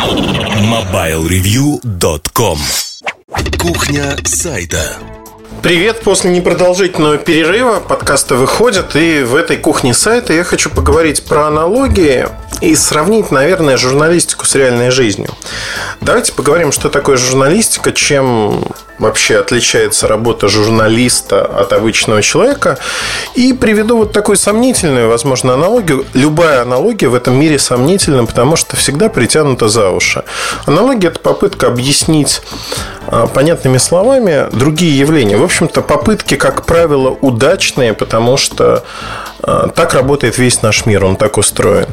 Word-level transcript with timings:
MobileReview.com 0.00 2.58
Кухня 3.58 4.16
сайта 4.24 4.96
Привет! 5.62 6.00
После 6.00 6.30
непродолжительного 6.30 7.18
перерыва 7.18 7.80
подкасты 7.80 8.34
выходят, 8.34 8.96
и 8.96 9.22
в 9.22 9.34
этой 9.34 9.58
кухне 9.58 9.92
сайта 9.92 10.32
я 10.32 10.42
хочу 10.42 10.70
поговорить 10.70 11.26
про 11.26 11.48
аналогии 11.48 12.26
и 12.60 12.74
сравнить, 12.74 13.30
наверное, 13.30 13.76
журналистику 13.76 14.44
с 14.46 14.54
реальной 14.54 14.90
жизнью. 14.90 15.30
Давайте 16.00 16.32
поговорим, 16.32 16.72
что 16.72 16.90
такое 16.90 17.16
журналистика, 17.16 17.92
чем 17.92 18.64
вообще 19.00 19.38
отличается 19.38 20.06
работа 20.06 20.48
журналиста 20.48 21.42
от 21.42 21.72
обычного 21.72 22.22
человека. 22.22 22.78
И 23.34 23.52
приведу 23.52 23.96
вот 23.96 24.12
такую 24.12 24.36
сомнительную, 24.36 25.08
возможно, 25.08 25.54
аналогию. 25.54 26.06
Любая 26.12 26.62
аналогия 26.62 27.08
в 27.08 27.14
этом 27.14 27.34
мире 27.40 27.58
сомнительна, 27.58 28.26
потому 28.26 28.56
что 28.56 28.76
всегда 28.76 29.08
притянута 29.08 29.68
за 29.68 29.90
уши. 29.90 30.22
Аналогия– 30.66 31.08
это 31.08 31.18
попытка 31.18 31.68
объяснить 31.68 32.42
а, 33.06 33.26
понятными 33.26 33.78
словами 33.78 34.46
другие 34.52 34.98
явления. 34.98 35.38
В 35.38 35.44
общем-то, 35.44 35.80
попытки, 35.80 36.36
как 36.36 36.66
правило, 36.66 37.08
удачные, 37.08 37.94
потому 37.94 38.36
что 38.36 38.84
так 39.42 39.94
работает 39.94 40.38
весь 40.38 40.62
наш 40.62 40.86
мир, 40.86 41.04
он 41.04 41.16
так 41.16 41.38
устроен. 41.38 41.88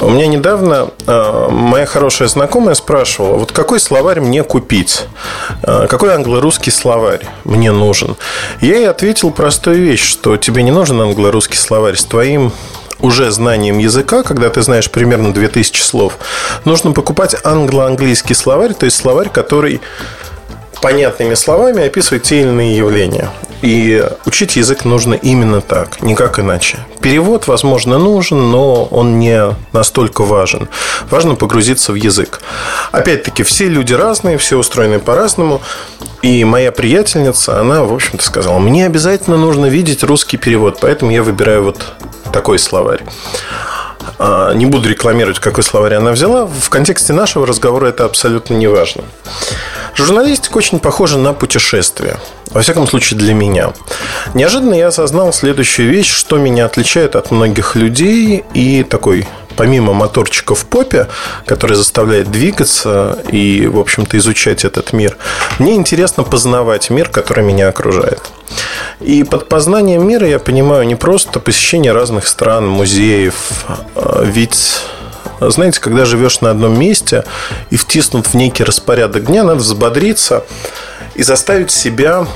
У 0.00 0.10
меня 0.10 0.26
недавно 0.26 0.90
а, 1.06 1.48
моя 1.48 1.86
хорошая 1.86 2.28
знакомая 2.28 2.74
спрашивала, 2.74 3.36
вот 3.36 3.52
какой 3.52 3.80
словарь 3.80 4.20
мне 4.20 4.42
купить? 4.42 5.06
Какой 5.62 6.14
англо-русский 6.14 6.70
словарь 6.70 7.26
мне 7.44 7.72
нужен? 7.72 8.16
Я 8.60 8.76
ей 8.76 8.88
ответил 8.88 9.30
простую 9.30 9.82
вещь, 9.82 10.02
что 10.02 10.36
тебе 10.36 10.62
не 10.62 10.70
нужен 10.70 11.00
англо-русский 11.00 11.56
словарь 11.56 11.96
с 11.96 12.04
твоим 12.04 12.52
уже 13.00 13.30
знанием 13.30 13.78
языка, 13.78 14.22
когда 14.22 14.50
ты 14.50 14.62
знаешь 14.62 14.90
примерно 14.90 15.32
2000 15.32 15.80
слов, 15.80 16.18
нужно 16.64 16.92
покупать 16.92 17.36
англо-английский 17.44 18.34
словарь, 18.34 18.74
то 18.74 18.86
есть 18.86 18.96
словарь, 18.96 19.28
который 19.28 19.80
понятными 20.80 21.34
словами 21.34 21.86
описывать 21.86 22.24
те 22.24 22.40
или 22.40 22.48
иные 22.48 22.76
явления. 22.76 23.30
И 23.62 24.04
учить 24.24 24.56
язык 24.56 24.84
нужно 24.84 25.14
именно 25.14 25.60
так, 25.60 26.00
никак 26.02 26.38
иначе. 26.38 26.78
Перевод, 27.00 27.46
возможно, 27.48 27.98
нужен, 27.98 28.50
но 28.50 28.84
он 28.84 29.18
не 29.18 29.56
настолько 29.72 30.22
важен. 30.22 30.68
Важно 31.10 31.34
погрузиться 31.34 31.92
в 31.92 31.96
язык. 31.96 32.40
Опять-таки, 32.92 33.42
все 33.42 33.68
люди 33.68 33.94
разные, 33.94 34.38
все 34.38 34.58
устроены 34.58 34.98
по-разному. 34.98 35.60
И 36.22 36.44
моя 36.44 36.72
приятельница, 36.72 37.60
она, 37.60 37.84
в 37.84 37.92
общем-то, 37.92 38.24
сказала, 38.24 38.58
мне 38.58 38.86
обязательно 38.86 39.36
нужно 39.36 39.66
видеть 39.66 40.02
русский 40.02 40.36
перевод, 40.36 40.78
поэтому 40.80 41.10
я 41.10 41.22
выбираю 41.22 41.64
вот 41.64 41.94
такой 42.32 42.58
словарь. 42.58 43.02
А, 44.18 44.52
не 44.54 44.66
буду 44.66 44.88
рекламировать, 44.88 45.38
какой 45.38 45.64
словарь 45.64 45.94
она 45.94 46.12
взяла. 46.12 46.46
В 46.46 46.68
контексте 46.70 47.12
нашего 47.12 47.46
разговора 47.46 47.88
это 47.88 48.04
абсолютно 48.04 48.54
не 48.54 48.66
важно. 48.66 49.04
Журналистика 49.94 50.58
очень 50.58 50.78
похожа 50.78 51.18
на 51.18 51.32
путешествие. 51.32 52.18
Во 52.50 52.62
всяком 52.62 52.86
случае, 52.86 53.18
для 53.18 53.34
меня. 53.34 53.72
Неожиданно 54.34 54.74
я 54.74 54.88
осознал 54.88 55.32
следующую 55.32 55.90
вещь, 55.90 56.10
что 56.10 56.38
меня 56.38 56.66
отличает 56.66 57.16
от 57.16 57.30
многих 57.30 57.76
людей 57.76 58.44
и 58.54 58.84
такой 58.84 59.26
помимо 59.58 59.92
моторчика 59.92 60.54
в 60.54 60.64
попе, 60.66 61.08
который 61.44 61.76
заставляет 61.76 62.30
двигаться 62.30 63.18
и, 63.32 63.66
в 63.66 63.80
общем-то, 63.80 64.16
изучать 64.16 64.64
этот 64.64 64.92
мир, 64.92 65.18
мне 65.58 65.74
интересно 65.74 66.22
познавать 66.22 66.90
мир, 66.90 67.08
который 67.08 67.42
меня 67.42 67.68
окружает. 67.68 68.22
И 69.00 69.24
под 69.24 69.48
познанием 69.48 70.06
мира 70.06 70.28
я 70.28 70.38
понимаю 70.38 70.86
не 70.86 70.94
просто 70.94 71.40
посещение 71.40 71.92
разных 71.92 72.28
стран, 72.28 72.68
музеев, 72.68 73.34
а 73.96 74.22
ведь 74.24 74.80
знаете, 75.40 75.80
когда 75.80 76.04
живешь 76.04 76.40
на 76.40 76.50
одном 76.50 76.78
месте 76.78 77.24
и 77.70 77.76
втиснут 77.76 78.28
в 78.28 78.34
некий 78.34 78.62
распорядок 78.62 79.26
дня, 79.26 79.42
надо 79.42 79.60
взбодриться 79.60 80.44
и 81.16 81.24
заставить 81.24 81.72
себя 81.72 82.26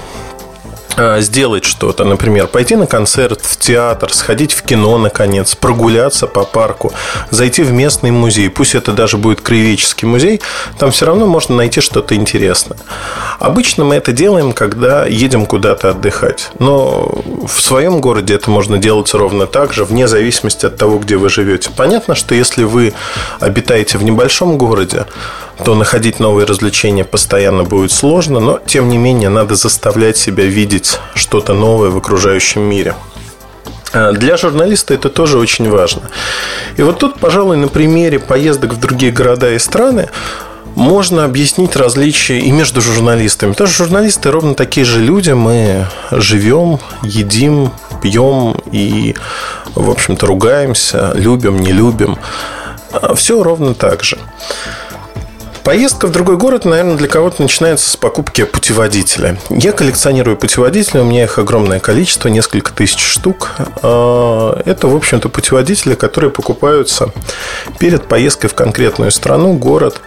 сделать 1.19 1.65
что-то, 1.65 2.05
например, 2.05 2.47
пойти 2.47 2.77
на 2.77 2.87
концерт, 2.87 3.41
в 3.43 3.57
театр, 3.57 4.13
сходить 4.13 4.53
в 4.53 4.63
кино, 4.63 4.99
наконец, 4.99 5.55
прогуляться 5.55 6.27
по 6.27 6.45
парку, 6.45 6.93
зайти 7.31 7.63
в 7.63 7.73
местный 7.73 8.11
музей, 8.11 8.49
пусть 8.51 8.75
это 8.75 8.93
даже 8.93 9.17
будет 9.17 9.41
краеведческий 9.41 10.07
музей, 10.07 10.41
там 10.79 10.91
все 10.91 11.07
равно 11.07 11.27
можно 11.27 11.57
найти 11.57 11.81
что-то 11.81 12.15
интересное. 12.15 12.79
Обычно 13.39 13.85
мы 13.85 13.97
это 13.97 14.13
делаем, 14.13 14.53
когда 14.53 15.07
едем 15.07 15.47
куда-то 15.47 15.91
отдыхать, 15.91 16.51
но 16.59 17.23
в 17.47 17.61
своем 17.61 18.01
городе 18.01 18.35
это 18.35 18.51
можно 18.51 18.79
делать 18.79 19.13
ровно 19.15 19.47
так 19.47 19.73
же, 19.73 19.85
вне 19.85 20.09
зависимости 20.09 20.67
от 20.67 20.77
того, 20.77 20.99
где 20.99 21.17
вы 21.17 21.29
живете. 21.29 21.71
Понятно, 21.75 22.15
что 22.15 22.35
если 22.35 22.65
вы 22.65 22.93
обитаете 23.41 23.99
в 23.99 24.03
небольшом 24.03 24.59
городе, 24.59 25.07
то 25.65 25.75
находить 25.75 26.21
новые 26.21 26.47
развлечения 26.47 27.05
постоянно 27.05 27.65
будет 27.65 27.93
сложно, 27.93 28.41
но 28.41 28.61
тем 28.65 28.89
не 28.89 28.99
менее 28.99 29.29
надо 29.29 29.55
заставлять 29.55 30.17
себя 30.17 30.45
видеть 30.45 30.99
что-то 31.15 31.55
новое 31.55 31.91
в 31.91 31.97
окружающем 31.97 32.63
мире. 32.63 32.95
А, 33.93 34.13
для 34.13 34.37
журналиста 34.37 34.95
это 34.95 35.09
тоже 35.09 35.39
очень 35.39 35.69
важно. 35.71 36.03
И 36.77 36.83
вот 36.83 36.99
тут, 36.99 37.19
пожалуй, 37.19 37.57
на 37.57 37.69
примере 37.69 38.19
поездок 38.19 38.73
в 38.73 38.81
другие 38.81 39.13
города 39.13 39.53
и 39.53 39.59
страны 39.59 40.09
можно 40.75 41.25
объяснить 41.25 41.77
различия 41.77 42.39
и 42.39 42.51
между 42.51 42.81
журналистами. 42.81 43.51
Потому 43.51 43.69
что 43.69 43.85
журналисты 43.85 44.31
ровно 44.31 44.55
такие 44.55 44.87
же 44.87 45.01
люди. 45.01 45.33
Мы 45.33 45.87
живем, 46.11 46.81
едим, 47.03 47.73
пьем 48.03 48.57
и, 48.71 49.15
в 49.75 49.91
общем-то, 49.91 50.27
ругаемся, 50.27 51.13
любим, 51.15 51.59
не 51.61 51.73
любим. 51.73 52.17
А, 52.93 53.15
Все 53.15 53.43
ровно 53.43 53.75
так 53.75 54.03
же. 54.03 54.19
Поездка 55.65 56.09
в 56.09 56.11
другой 56.11 56.37
город, 56.39 56.65
наверное, 56.65 56.97
для 56.97 57.07
кого-то 57.07 57.41
начинается 57.41 57.89
с 57.89 57.97
покупки 57.97 58.43
путеводителя. 58.43 59.39
Я 59.49 59.71
коллекционирую 59.71 60.37
путеводители, 60.37 60.99
у 60.99 61.05
меня 61.05 61.23
их 61.23 61.39
огромное 61.39 61.79
количество, 61.79 62.29
несколько 62.29 62.73
тысяч 62.73 62.99
штук. 62.99 63.53
А, 63.83 64.61
это, 64.65 64.89
в 64.89 64.97
общем-то, 64.97 65.29
путеводители, 65.29 65.95
которые 65.95 66.31
покупаются 66.33 67.13
перед 67.79 68.09
поездкой 68.09 68.51
в 68.51 68.55
конкретную 68.55 69.13
страну, 69.13 69.53
город. 69.53 70.01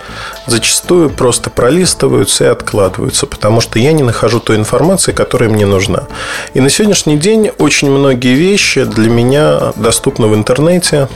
Зачастую 0.45 1.09
просто 1.09 1.49
пролистываются 1.49 2.43
и 2.43 2.47
откладываются, 2.47 3.25
потому 3.25 3.61
что 3.61 3.79
я 3.79 3.93
не 3.93 4.03
нахожу 4.03 4.41
той 4.41 4.57
информации, 4.57 5.13
которая 5.13 5.49
мне 5.49 5.65
нужна. 5.65 6.03
И 6.53 6.59
на 6.59 6.69
сегодняшний 6.69 7.17
день 7.17 7.51
очень 7.57 7.89
многие 7.89 8.35
вещи 8.35 8.83
для 8.83 9.09
меня 9.09 9.71
доступны 9.77 10.27
в 10.27 10.35
интернете, 10.35 11.07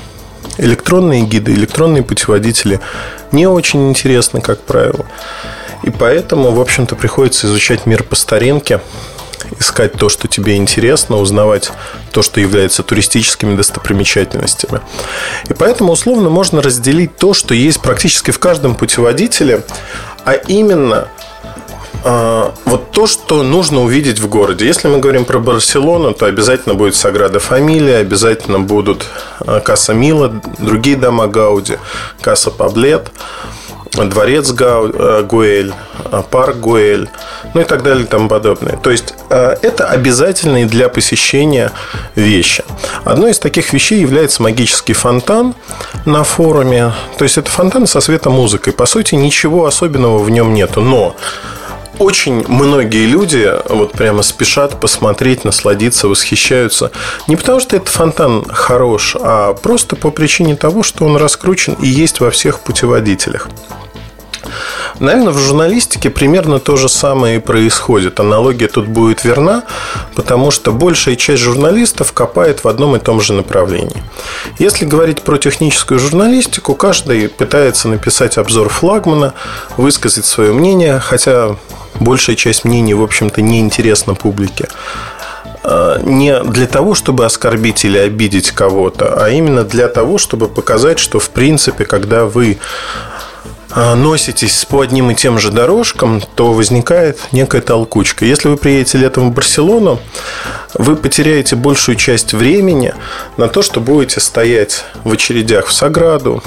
электронные 0.57 1.23
гиды, 1.23 1.53
электронные 1.53 2.03
путеводители 2.03 2.79
не 3.31 3.47
очень 3.47 3.89
интересны, 3.89 4.41
как 4.41 4.59
правило. 4.61 5.05
И 5.83 5.91
поэтому, 5.91 6.51
в 6.51 6.59
общем-то, 6.59 6.95
приходится 6.95 7.47
изучать 7.47 7.85
мир 7.85 8.03
по 8.03 8.15
старинке, 8.15 8.81
искать 9.59 9.93
то, 9.93 10.09
что 10.09 10.27
тебе 10.27 10.57
интересно, 10.57 11.17
узнавать 11.17 11.71
то, 12.11 12.21
что 12.21 12.41
является 12.41 12.83
туристическими 12.83 13.55
достопримечательностями. 13.55 14.81
И 15.47 15.53
поэтому 15.53 15.93
условно 15.93 16.29
можно 16.29 16.61
разделить 16.61 17.15
то, 17.17 17.33
что 17.33 17.53
есть 17.53 17.81
практически 17.81 18.31
в 18.31 18.39
каждом 18.39 18.75
путеводителе, 18.75 19.63
а 20.25 20.33
именно– 20.33 21.07
вот 22.03 22.91
то, 22.91 23.07
что 23.07 23.43
нужно 23.43 23.81
увидеть 23.81 24.19
в 24.19 24.27
городе. 24.27 24.65
Если 24.65 24.87
мы 24.87 24.99
говорим 24.99 25.25
про 25.25 25.39
Барселону, 25.39 26.13
то 26.13 26.25
обязательно 26.25 26.75
будет 26.75 26.95
Саграда 26.95 27.39
Фамилия, 27.39 27.97
обязательно 27.97 28.59
будут 28.59 29.05
а, 29.39 29.59
Касса 29.59 29.93
Мила, 29.93 30.41
другие 30.59 30.95
дома 30.95 31.27
Гауди, 31.27 31.77
Касса 32.21 32.51
Паблет, 32.51 33.11
Дворец 33.93 34.53
э, 34.59 35.23
Гуэль, 35.23 35.73
а, 36.11 36.21
парк 36.21 36.57
Гуэль, 36.57 37.09
ну 37.53 37.61
и 37.61 37.63
так 37.63 37.83
далее 37.83 38.05
и 38.05 38.07
тому 38.07 38.29
подобное. 38.29 38.77
То 38.77 38.91
есть 38.91 39.13
это 39.29 39.87
обязательные 39.87 40.65
для 40.65 40.89
посещения 40.89 41.71
вещи. 42.15 42.63
Одной 43.03 43.31
из 43.31 43.39
таких 43.39 43.73
вещей 43.73 43.99
является 43.99 44.41
магический 44.43 44.93
фонтан 44.93 45.55
на 46.05 46.23
форуме. 46.23 46.93
То 47.17 47.23
есть 47.23 47.37
это 47.37 47.49
фонтан 47.49 47.87
со 47.87 47.99
светомузыкой. 47.99 48.73
По 48.73 48.85
сути, 48.85 49.15
ничего 49.15 49.65
особенного 49.65 50.19
в 50.19 50.29
нем 50.29 50.53
нету. 50.53 50.81
Но 50.81 51.15
очень 51.99 52.45
многие 52.47 53.05
люди 53.05 53.51
вот 53.69 53.91
прямо 53.91 54.23
спешат 54.23 54.79
посмотреть, 54.79 55.45
насладиться, 55.45 56.07
восхищаются. 56.07 56.91
Не 57.27 57.35
потому, 57.35 57.59
что 57.59 57.75
этот 57.75 57.89
фонтан 57.89 58.45
хорош, 58.49 59.15
а 59.19 59.53
просто 59.53 59.95
по 59.95 60.09
причине 60.09 60.55
того, 60.55 60.81
что 60.83 61.05
он 61.05 61.17
раскручен 61.17 61.73
и 61.73 61.87
есть 61.87 62.19
во 62.19 62.31
всех 62.31 62.61
путеводителях. 62.61 63.49
Наверное, 64.99 65.31
в 65.31 65.37
журналистике 65.37 66.09
примерно 66.09 66.59
то 66.59 66.75
же 66.75 66.89
самое 66.89 67.37
и 67.37 67.39
происходит. 67.39 68.19
Аналогия 68.19 68.67
тут 68.67 68.87
будет 68.87 69.23
верна, 69.23 69.63
потому 70.15 70.51
что 70.51 70.71
большая 70.71 71.15
часть 71.15 71.41
журналистов 71.41 72.11
копает 72.13 72.63
в 72.63 72.67
одном 72.67 72.95
и 72.95 72.99
том 72.99 73.21
же 73.21 73.33
направлении. 73.33 74.03
Если 74.57 74.85
говорить 74.85 75.21
про 75.21 75.37
техническую 75.37 75.99
журналистику, 75.99 76.75
каждый 76.75 77.29
пытается 77.29 77.87
написать 77.87 78.37
обзор 78.37 78.69
флагмана, 78.69 79.33
высказать 79.77 80.25
свое 80.25 80.51
мнение, 80.51 80.99
хотя 80.99 81.55
большая 81.99 82.35
часть 82.35 82.65
мнений, 82.65 82.93
в 82.93 83.03
общем-то, 83.03 83.41
не 83.41 83.59
интересна 83.59 84.15
публике 84.15 84.67
а, 85.63 85.99
не 86.01 86.39
для 86.43 86.67
того, 86.67 86.95
чтобы 86.95 87.25
оскорбить 87.25 87.85
или 87.85 87.97
обидеть 87.97 88.51
кого-то, 88.51 89.23
а 89.23 89.29
именно 89.29 89.63
для 89.63 89.87
того, 89.87 90.17
чтобы 90.17 90.47
показать, 90.47 90.99
что 90.99 91.19
в 91.19 91.29
принципе, 91.29 91.85
когда 91.85 92.25
вы 92.25 92.57
носитесь 93.75 94.65
по 94.65 94.81
одним 94.81 95.11
и 95.11 95.15
тем 95.15 95.37
же 95.37 95.51
дорожкам, 95.51 96.21
то 96.35 96.53
возникает 96.53 97.19
некая 97.31 97.61
толкучка. 97.61 98.25
Если 98.25 98.49
вы 98.49 98.57
приедете 98.57 98.97
летом 98.97 99.29
в 99.29 99.33
Барселону, 99.33 99.99
вы 100.73 100.95
потеряете 100.95 101.55
большую 101.55 101.95
часть 101.95 102.33
времени 102.33 102.93
на 103.37 103.47
то, 103.47 103.61
что 103.61 103.79
будете 103.79 104.19
стоять 104.19 104.85
в 105.03 105.13
очередях 105.13 105.67
в 105.67 105.73
Саграду, 105.73 106.43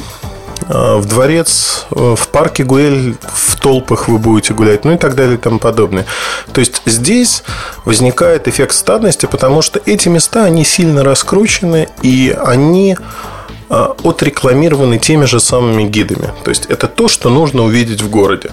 а, 0.69 0.99
в 0.99 1.07
дворец, 1.07 1.87
в 1.91 2.29
парке 2.29 2.65
Гуэль 2.65 3.17
в 3.35 3.61
толпах 3.61 4.09
вы 4.09 4.19
будете 4.19 4.55
гулять, 4.55 4.85
ну 4.85 4.93
и 4.93 4.97
так 4.97 5.15
далее 5.15 5.35
и 5.35 5.39
тому 5.39 5.59
подобное. 5.59 6.07
То 6.53 6.61
есть 6.61 6.83
здесь 6.87 7.43
возникает 7.85 8.49
эффект 8.49 8.75
стадности, 8.75 9.27
потому 9.27 9.63
что 9.63 9.81
эти 9.87 10.09
места, 10.09 10.45
они 10.45 10.65
сильно 10.65 11.03
раскручены, 11.05 11.89
и 12.03 12.37
они 12.45 12.97
а, 12.97 13.42
отрекламированы 13.73 14.99
теми 14.99 15.25
же 15.25 15.41
самыми 15.41 15.85
гидами. 15.85 16.31
То 16.45 16.51
есть 16.51 16.67
это 16.67 16.89
то, 16.89 17.09
что 17.09 17.31
нужно 17.31 17.63
увидеть 17.63 18.03
в 18.03 18.11
городе. 18.11 18.51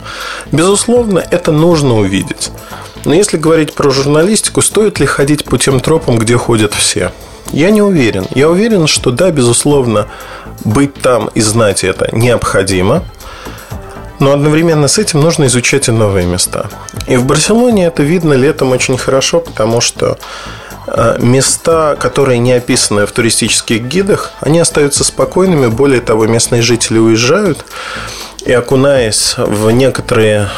Безусловно, 0.52 1.20
это 1.20 1.52
нужно 1.52 1.98
увидеть. 1.98 2.52
Но 3.04 3.14
если 3.14 3.38
говорить 3.38 3.74
про 3.74 3.90
журналистику, 3.90 4.62
стоит 4.62 5.00
ли 5.00 5.06
ходить 5.06 5.44
по 5.44 5.58
тем 5.58 5.82
тропам, 5.82 6.18
где 6.18 6.38
ходят 6.38 6.74
все? 6.74 7.12
Я 7.52 7.70
не 7.70 7.82
уверен. 7.82 8.28
Я 8.34 8.50
уверен, 8.50 8.88
что 8.88 9.12
да, 9.12 9.32
безусловно, 9.32 10.08
быть 10.64 10.94
там 10.94 11.30
и 11.36 11.42
знать 11.42 11.84
это 11.84 12.10
необходимо. 12.16 13.04
Но 14.20 14.34
одновременно 14.34 14.88
с 14.88 14.98
этим 14.98 15.22
нужно 15.22 15.46
изучать 15.46 15.88
и 15.88 15.92
новые 15.92 16.28
места. 16.28 16.70
И 17.08 17.18
в 17.18 17.26
Барселоне 17.26 17.88
это 17.88 18.04
видно 18.04 18.34
летом 18.34 18.72
очень 18.72 18.98
хорошо, 18.98 19.40
потому 19.40 19.82
что 19.82 20.18
места, 21.20 21.96
которые 22.00 22.40
не 22.40 22.54
описаны 22.54 23.06
в 23.06 23.12
туристических 23.12 23.82
гидах, 23.84 24.32
они 24.40 24.60
остаются 24.60 25.04
спокойными. 25.04 25.68
Более 25.68 26.02
того, 26.02 26.26
местные 26.28 26.62
жители 26.62 26.98
уезжают 26.98 27.66
и 28.46 28.52
окунаясь 28.54 29.36
в 29.38 29.70
некоторые 29.72 30.50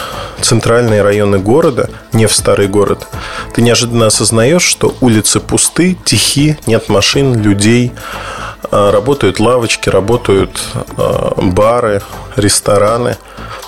центральные 0.42 1.01
районы 1.01 1.39
города, 1.39 1.89
не 2.13 2.25
в 2.25 2.33
старый 2.33 2.68
город, 2.68 3.07
ты 3.54 3.62
неожиданно 3.62 4.07
осознаешь, 4.07 4.63
что 4.63 4.95
улицы 5.01 5.39
пусты, 5.39 5.98
тихи, 6.06 6.57
нет 6.68 6.89
машин, 6.89 7.42
людей, 7.42 7.92
э, 8.72 8.89
работают 8.92 9.39
лавочки, 9.39 9.89
работают 9.89 10.62
э, 10.75 11.31
бары, 11.38 12.01
рестораны, 12.36 13.18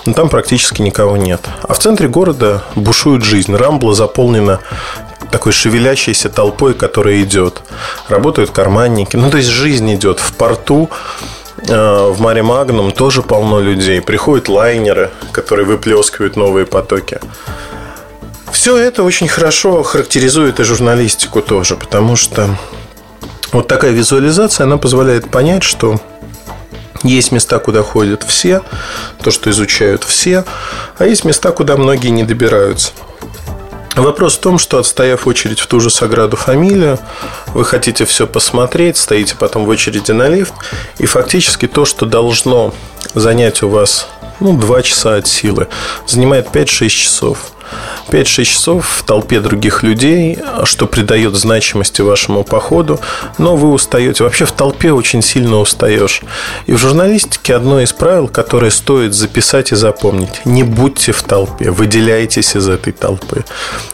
но 0.06 0.12
там 0.12 0.28
практически 0.28 0.82
никого 0.82 1.16
нет. 1.16 1.40
А 1.62 1.72
в 1.72 1.78
центре 1.78 2.08
города 2.08 2.62
бушует 2.74 3.24
жизнь. 3.24 3.54
Рамбла 3.54 3.94
заполнена 3.94 4.60
такой 5.30 5.52
шевелящейся 5.52 6.28
толпой, 6.28 6.74
которая 6.74 7.22
идет. 7.22 7.62
Работают 8.08 8.50
карманники. 8.50 9.16
Ну, 9.16 9.30
то 9.30 9.36
есть 9.36 9.48
жизнь 9.48 9.92
идет 9.94 10.20
в 10.20 10.32
порту. 10.34 10.90
Э, 11.68 12.10
в 12.10 12.20
Маре 12.20 12.42
Магнум 12.42 12.92
тоже 12.92 13.22
полно 13.22 13.60
людей. 13.60 14.00
Приходят 14.00 14.48
лайнеры, 14.48 15.10
которые 15.32 15.66
выплескивают 15.66 16.36
новые 16.36 16.66
потоки. 16.66 17.18
Все 18.52 18.76
это 18.76 19.02
очень 19.02 19.28
хорошо 19.28 19.82
характеризует 19.82 20.60
и 20.60 20.64
журналистику 20.64 21.42
тоже, 21.42 21.74
потому 21.76 22.16
что 22.16 22.56
вот 23.52 23.66
такая 23.68 23.90
визуализация, 23.90 24.64
она 24.64 24.78
позволяет 24.78 25.30
понять, 25.30 25.64
что 25.64 26.00
есть 27.02 27.32
места, 27.32 27.58
куда 27.58 27.82
ходят 27.82 28.22
все, 28.22 28.62
то, 29.22 29.30
что 29.30 29.50
изучают 29.50 30.04
все, 30.04 30.44
а 30.98 31.04
есть 31.04 31.24
места, 31.24 31.52
куда 31.52 31.76
многие 31.76 32.08
не 32.08 32.24
добираются. 32.24 32.92
Вопрос 33.96 34.36
в 34.36 34.40
том, 34.40 34.58
что 34.58 34.78
отстояв 34.78 35.26
очередь 35.26 35.60
в 35.60 35.66
ту 35.66 35.78
же 35.78 35.88
Саграду 35.88 36.36
Фамилию, 36.36 36.98
вы 37.48 37.64
хотите 37.64 38.04
все 38.04 38.26
посмотреть, 38.26 38.96
стоите 38.96 39.36
потом 39.38 39.64
в 39.64 39.68
очереди 39.68 40.10
на 40.10 40.28
лифт, 40.28 40.52
и 40.98 41.06
фактически 41.06 41.68
то, 41.68 41.84
что 41.84 42.04
должно 42.04 42.74
занять 43.14 43.62
у 43.62 43.68
вас 43.68 44.08
ну, 44.40 44.56
2 44.56 44.82
часа 44.82 45.16
от 45.16 45.28
силы, 45.28 45.68
занимает 46.06 46.48
5-6 46.48 46.88
часов. 46.88 47.53
5-6 48.08 48.44
часов 48.44 48.86
в 48.98 49.02
толпе 49.04 49.40
других 49.40 49.82
людей, 49.82 50.38
что 50.64 50.86
придает 50.86 51.34
значимости 51.34 52.02
вашему 52.02 52.44
походу, 52.44 53.00
но 53.38 53.56
вы 53.56 53.72
устаете. 53.72 54.24
Вообще 54.24 54.44
в 54.44 54.52
толпе 54.52 54.92
очень 54.92 55.22
сильно 55.22 55.58
устаешь. 55.58 56.22
И 56.66 56.72
в 56.72 56.78
журналистике 56.78 57.54
одно 57.54 57.80
из 57.80 57.92
правил, 57.92 58.28
которое 58.28 58.70
стоит 58.70 59.14
записать 59.14 59.72
и 59.72 59.76
запомнить. 59.76 60.44
Не 60.44 60.62
будьте 60.62 61.12
в 61.12 61.22
толпе, 61.22 61.70
выделяйтесь 61.70 62.56
из 62.56 62.68
этой 62.68 62.92
толпы. 62.92 63.44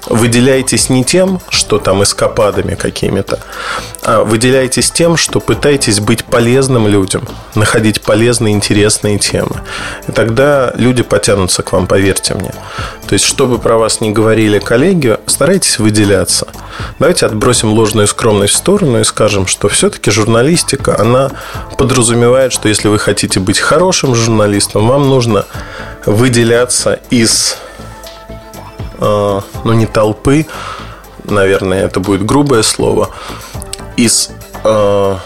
Выделяйтесь 0.08 0.90
не 0.90 1.04
тем, 1.04 1.40
что 1.48 1.78
там 1.78 2.02
эскападами 2.02 2.74
какими-то, 2.74 3.38
а 4.02 4.24
выделяйтесь 4.24 4.90
тем, 4.90 5.16
что 5.16 5.40
пытаетесь 5.40 6.00
быть 6.00 6.24
полезным 6.24 6.88
людям, 6.88 7.28
находить 7.54 8.02
полезные, 8.02 8.54
интересные 8.54 9.18
темы. 9.18 9.60
И 10.08 10.12
тогда 10.12 10.72
люди 10.74 11.02
потянутся 11.02 11.62
к 11.62 11.72
вам, 11.72 11.86
поверьте 11.86 12.34
мне. 12.34 12.52
То 13.06 13.14
есть, 13.14 13.24
чтобы 13.24 13.58
про 13.62 13.76
вас 13.76 14.00
не 14.00 14.10
говорили 14.10 14.58
коллеги, 14.58 15.18
старайтесь 15.26 15.78
выделяться. 15.78 16.48
Давайте 16.98 17.26
отбросим 17.26 17.72
ложную 17.72 18.06
скромность 18.06 18.54
в 18.54 18.56
сторону 18.56 19.00
и 19.00 19.04
скажем, 19.04 19.46
что 19.46 19.68
все-таки 19.68 20.10
журналистика, 20.10 20.98
она 20.98 21.30
подразумевает, 21.78 22.52
что 22.52 22.68
если 22.68 22.88
вы 22.88 22.98
хотите 22.98 23.40
быть 23.40 23.58
хорошим 23.58 24.14
журналистом, 24.14 24.88
вам 24.88 25.08
нужно 25.08 25.46
выделяться 26.06 27.00
из, 27.10 27.56
э, 28.98 29.40
ну 29.64 29.72
не 29.72 29.86
толпы, 29.86 30.46
наверное, 31.24 31.84
это 31.84 32.00
будет 32.00 32.24
грубое 32.24 32.62
слово, 32.62 33.10
из 33.96 34.30
э, 34.64 35.16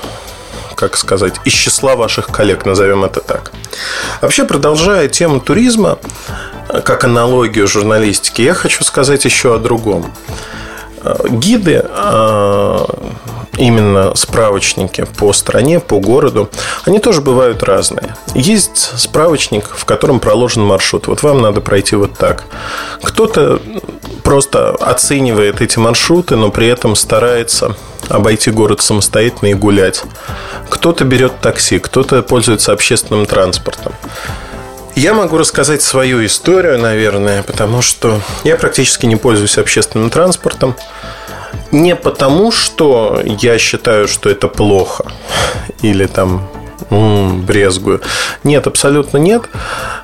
как 0.74 0.96
сказать, 0.96 1.34
из 1.44 1.52
числа 1.52 1.96
ваших 1.96 2.26
коллег, 2.26 2.66
назовем 2.66 3.04
это 3.04 3.20
так. 3.20 3.52
Вообще, 4.20 4.44
продолжая 4.44 5.08
тему 5.08 5.40
туризма, 5.40 5.98
как 6.68 7.04
аналогию 7.04 7.66
журналистики, 7.66 8.42
я 8.42 8.54
хочу 8.54 8.84
сказать 8.84 9.24
еще 9.24 9.54
о 9.54 9.58
другом. 9.58 10.06
Гиды, 11.28 11.84
а, 11.90 12.86
именно 13.58 14.14
справочники 14.14 15.06
по 15.18 15.32
стране, 15.32 15.80
по 15.80 16.00
городу, 16.00 16.50
они 16.84 16.98
тоже 16.98 17.20
бывают 17.20 17.62
разные. 17.62 18.16
Есть 18.34 18.98
справочник, 18.98 19.68
в 19.68 19.84
котором 19.84 20.20
проложен 20.20 20.62
маршрут. 20.62 21.06
Вот 21.06 21.22
вам 21.22 21.42
надо 21.42 21.60
пройти 21.60 21.96
вот 21.96 22.14
так. 22.14 22.44
Кто-то 23.02 23.60
просто 24.22 24.70
оценивает 24.70 25.60
эти 25.60 25.78
маршруты, 25.78 26.36
но 26.36 26.50
при 26.50 26.68
этом 26.68 26.96
старается 26.96 27.76
обойти 28.08 28.50
город 28.50 28.80
самостоятельно 28.80 29.50
и 29.50 29.54
гулять. 29.54 30.02
Кто-то 30.68 31.04
берет 31.04 31.40
такси, 31.40 31.78
кто-то 31.78 32.22
пользуется 32.22 32.72
общественным 32.72 33.26
транспортом. 33.26 33.92
Я 34.96 35.12
могу 35.12 35.38
рассказать 35.38 35.82
свою 35.82 36.24
историю, 36.24 36.78
наверное, 36.78 37.42
потому 37.42 37.82
что 37.82 38.20
я 38.44 38.56
практически 38.56 39.06
не 39.06 39.16
пользуюсь 39.16 39.58
общественным 39.58 40.08
транспортом. 40.08 40.76
Не 41.72 41.96
потому, 41.96 42.52
что 42.52 43.20
я 43.24 43.58
считаю, 43.58 44.06
что 44.06 44.30
это 44.30 44.46
плохо 44.46 45.06
или 45.82 46.06
там 46.06 46.48
м-м, 46.90 47.42
брезгую. 47.42 48.00
Нет, 48.42 48.66
абсолютно 48.66 49.18
нет. 49.18 49.42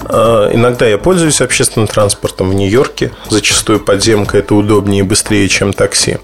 А, 0.04 0.50
иногда 0.52 0.86
я 0.86 0.98
пользуюсь 0.98 1.40
общественным 1.40 1.88
транспортом 1.88 2.50
в 2.50 2.54
Нью-Йорке. 2.54 3.12
Зачастую 3.28 3.80
подземка 3.80 4.38
это 4.38 4.54
удобнее 4.54 5.00
и 5.00 5.02
быстрее, 5.02 5.48
чем 5.48 5.72
такси. 5.72 6.18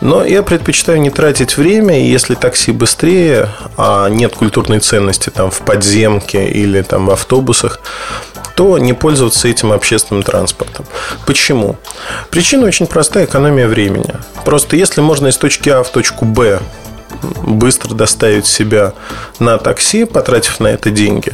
Но 0.00 0.24
я 0.24 0.42
предпочитаю 0.42 1.00
не 1.00 1.10
тратить 1.10 1.56
время, 1.56 2.00
и 2.00 2.06
если 2.06 2.34
такси 2.34 2.72
быстрее, 2.72 3.48
а 3.76 4.08
нет 4.08 4.34
культурной 4.34 4.80
ценности 4.80 5.30
там 5.30 5.50
в 5.50 5.60
подземке 5.60 6.48
или 6.48 6.82
там 6.82 7.06
в 7.06 7.10
автобусах, 7.10 7.80
то 8.54 8.78
не 8.78 8.92
пользоваться 8.92 9.48
этим 9.48 9.72
общественным 9.72 10.22
транспортом. 10.22 10.84
Почему? 11.26 11.76
Причина 12.30 12.66
очень 12.66 12.86
простая– 12.86 13.24
экономия 13.26 13.66
времени. 13.66 14.14
Просто 14.44 14.76
если 14.76 15.00
можно 15.00 15.28
из 15.28 15.36
точки 15.36 15.70
А 15.70 15.82
в 15.82 15.90
точку 15.90 16.24
Б 16.24 16.60
быстро 17.22 17.94
доставить 17.94 18.46
себя 18.46 18.92
на 19.38 19.58
такси, 19.58 20.04
потратив 20.04 20.60
на 20.60 20.68
это 20.68 20.90
деньги, 20.90 21.32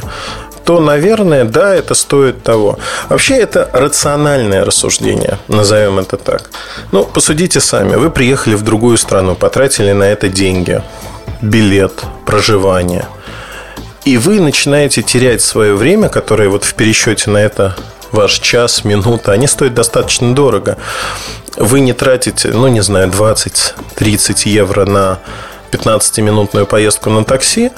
то, 0.67 0.81
наверное, 0.81 1.45
да, 1.45 1.73
это 1.73 1.95
стоит 1.95 2.43
того. 2.43 2.77
Вообще, 3.07 3.35
это 3.35 3.69
рациональное 3.71 4.65
рассуждение, 4.65 5.39
назовем 5.47 5.97
это 5.97 6.17
так. 6.17 6.49
Ну, 6.91 7.05
посудите 7.05 7.61
сами. 7.61 7.95
Вы 7.95 8.09
приехали 8.09 8.55
в 8.55 8.63
другую 8.63 8.97
страну, 8.97 9.35
потратили 9.35 9.93
на 9.93 10.03
это 10.03 10.27
деньги, 10.27 10.81
билет, 11.41 12.03
проживание. 12.25 13.07
И 14.03 14.17
вы 14.17 14.41
начинаете 14.41 15.03
терять 15.03 15.41
свое 15.41 15.73
время, 15.73 16.09
которое 16.09 16.49
вот 16.49 16.65
в 16.65 16.73
пересчете 16.73 17.29
на 17.29 17.37
это 17.37 17.75
ваш 18.11 18.39
час, 18.39 18.83
минута, 18.83 19.31
они 19.31 19.47
стоят 19.47 19.73
достаточно 19.73 20.33
дорого. 20.35 20.77
Вы 21.55 21.79
не 21.79 21.93
тратите, 21.93 22.49
ну, 22.49 22.67
не 22.67 22.81
знаю, 22.81 23.09
20-30 23.09 24.49
евро 24.49 24.85
на 24.85 25.19
15-минутную 25.71 26.65
поездку 26.65 27.09
на 27.09 27.23
такси, 27.23 27.71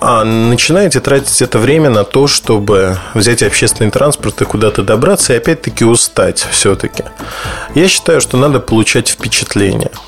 а 0.00 0.24
начинаете 0.24 1.00
тратить 1.00 1.42
это 1.42 1.58
время 1.58 1.90
на 1.90 2.04
то, 2.04 2.26
чтобы 2.26 2.98
взять 3.14 3.42
общественный 3.42 3.90
транспорт 3.90 4.40
и 4.42 4.44
куда-то 4.44 4.82
добраться, 4.82 5.34
и 5.34 5.36
опять-таки 5.36 5.84
устать 5.84 6.46
все-таки. 6.50 7.04
Я 7.74 7.88
считаю, 7.88 8.20
что 8.20 8.36
надо 8.36 8.60
получать 8.60 9.08
впечатление– 9.08 9.90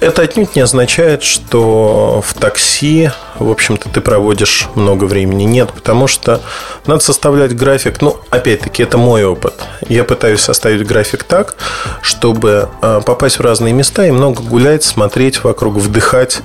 Это 0.00 0.22
отнюдь 0.22 0.56
не 0.56 0.62
означает, 0.62 1.22
что 1.22 2.22
в 2.24 2.34
такси, 2.34 3.10
в 3.38 3.50
общем-то, 3.50 3.88
ты 3.88 4.00
проводишь 4.00 4.68
много 4.74 5.04
времени. 5.04 5.44
Нет, 5.44 5.72
потому 5.72 6.06
что 6.06 6.40
надо 6.86 7.00
составлять 7.00 7.56
график. 7.56 8.00
Ну, 8.00 8.18
опять-таки, 8.30 8.82
это 8.82 8.98
мой 8.98 9.24
опыт. 9.24 9.54
Я 9.88 10.04
пытаюсь 10.04 10.40
составить 10.40 10.86
график 10.86 11.24
так, 11.24 11.56
чтобы 12.02 12.68
а, 12.80 13.00
попасть 13.00 13.38
в 13.38 13.42
разные 13.42 13.72
места 13.72 14.06
и 14.06 14.10
много 14.10 14.42
гулять, 14.42 14.84
смотреть 14.84 15.42
вокруг, 15.44 15.76
вдыхать 15.76 16.42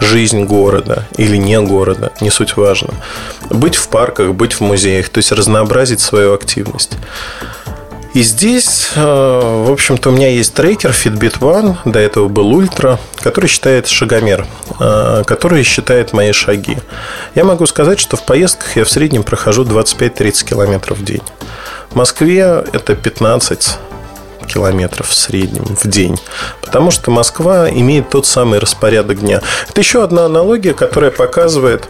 жизнь 0.00 0.44
города 0.44 1.06
или 1.16 1.36
не 1.36 1.60
города, 1.60 2.12
не 2.20 2.30
суть 2.30 2.56
важно. 2.56 2.94
Быть 3.50 3.76
в 3.76 3.88
парках, 3.88 4.32
быть 4.34 4.54
в 4.54 4.60
музеях, 4.60 5.08
то 5.08 5.18
есть 5.18 5.32
разнообразить 5.32 6.00
свою 6.00 6.34
активность. 6.34 6.92
И 8.12 8.22
здесь, 8.22 8.90
э, 8.96 9.64
в 9.66 9.70
общем-то, 9.70 10.10
у 10.10 10.12
меня 10.12 10.28
есть 10.28 10.52
трекер 10.52 10.90
Fitbit 10.90 11.38
One, 11.38 11.76
до 11.84 12.00
этого 12.00 12.26
был 12.26 12.60
Ultra, 12.60 12.98
который 13.22 13.46
считает 13.46 13.86
шагомер, 13.86 14.46
э, 14.80 15.22
который 15.24 15.62
считает 15.62 16.12
мои 16.12 16.32
шаги. 16.32 16.78
Я 17.36 17.44
могу 17.44 17.66
сказать, 17.66 18.00
что 18.00 18.16
в 18.16 18.24
поездках 18.24 18.76
я 18.76 18.84
в 18.84 18.90
среднем 18.90 19.22
прохожу 19.22 19.64
25-30 19.64 20.44
километров 20.44 20.98
в 20.98 21.04
день. 21.04 21.22
В 21.90 21.94
Москве 21.94 22.64
это 22.72 22.96
15 22.96 23.78
километров 24.52 25.08
в 25.08 25.14
среднем 25.14 25.64
в 25.64 25.86
день. 25.86 26.18
Потому 26.62 26.90
что 26.90 27.10
Москва 27.10 27.70
имеет 27.70 28.10
тот 28.10 28.26
самый 28.26 28.58
распорядок 28.58 29.20
дня. 29.20 29.42
Это 29.68 29.80
еще 29.80 30.02
одна 30.02 30.26
аналогия, 30.26 30.74
которая 30.74 31.10
показывает 31.10 31.88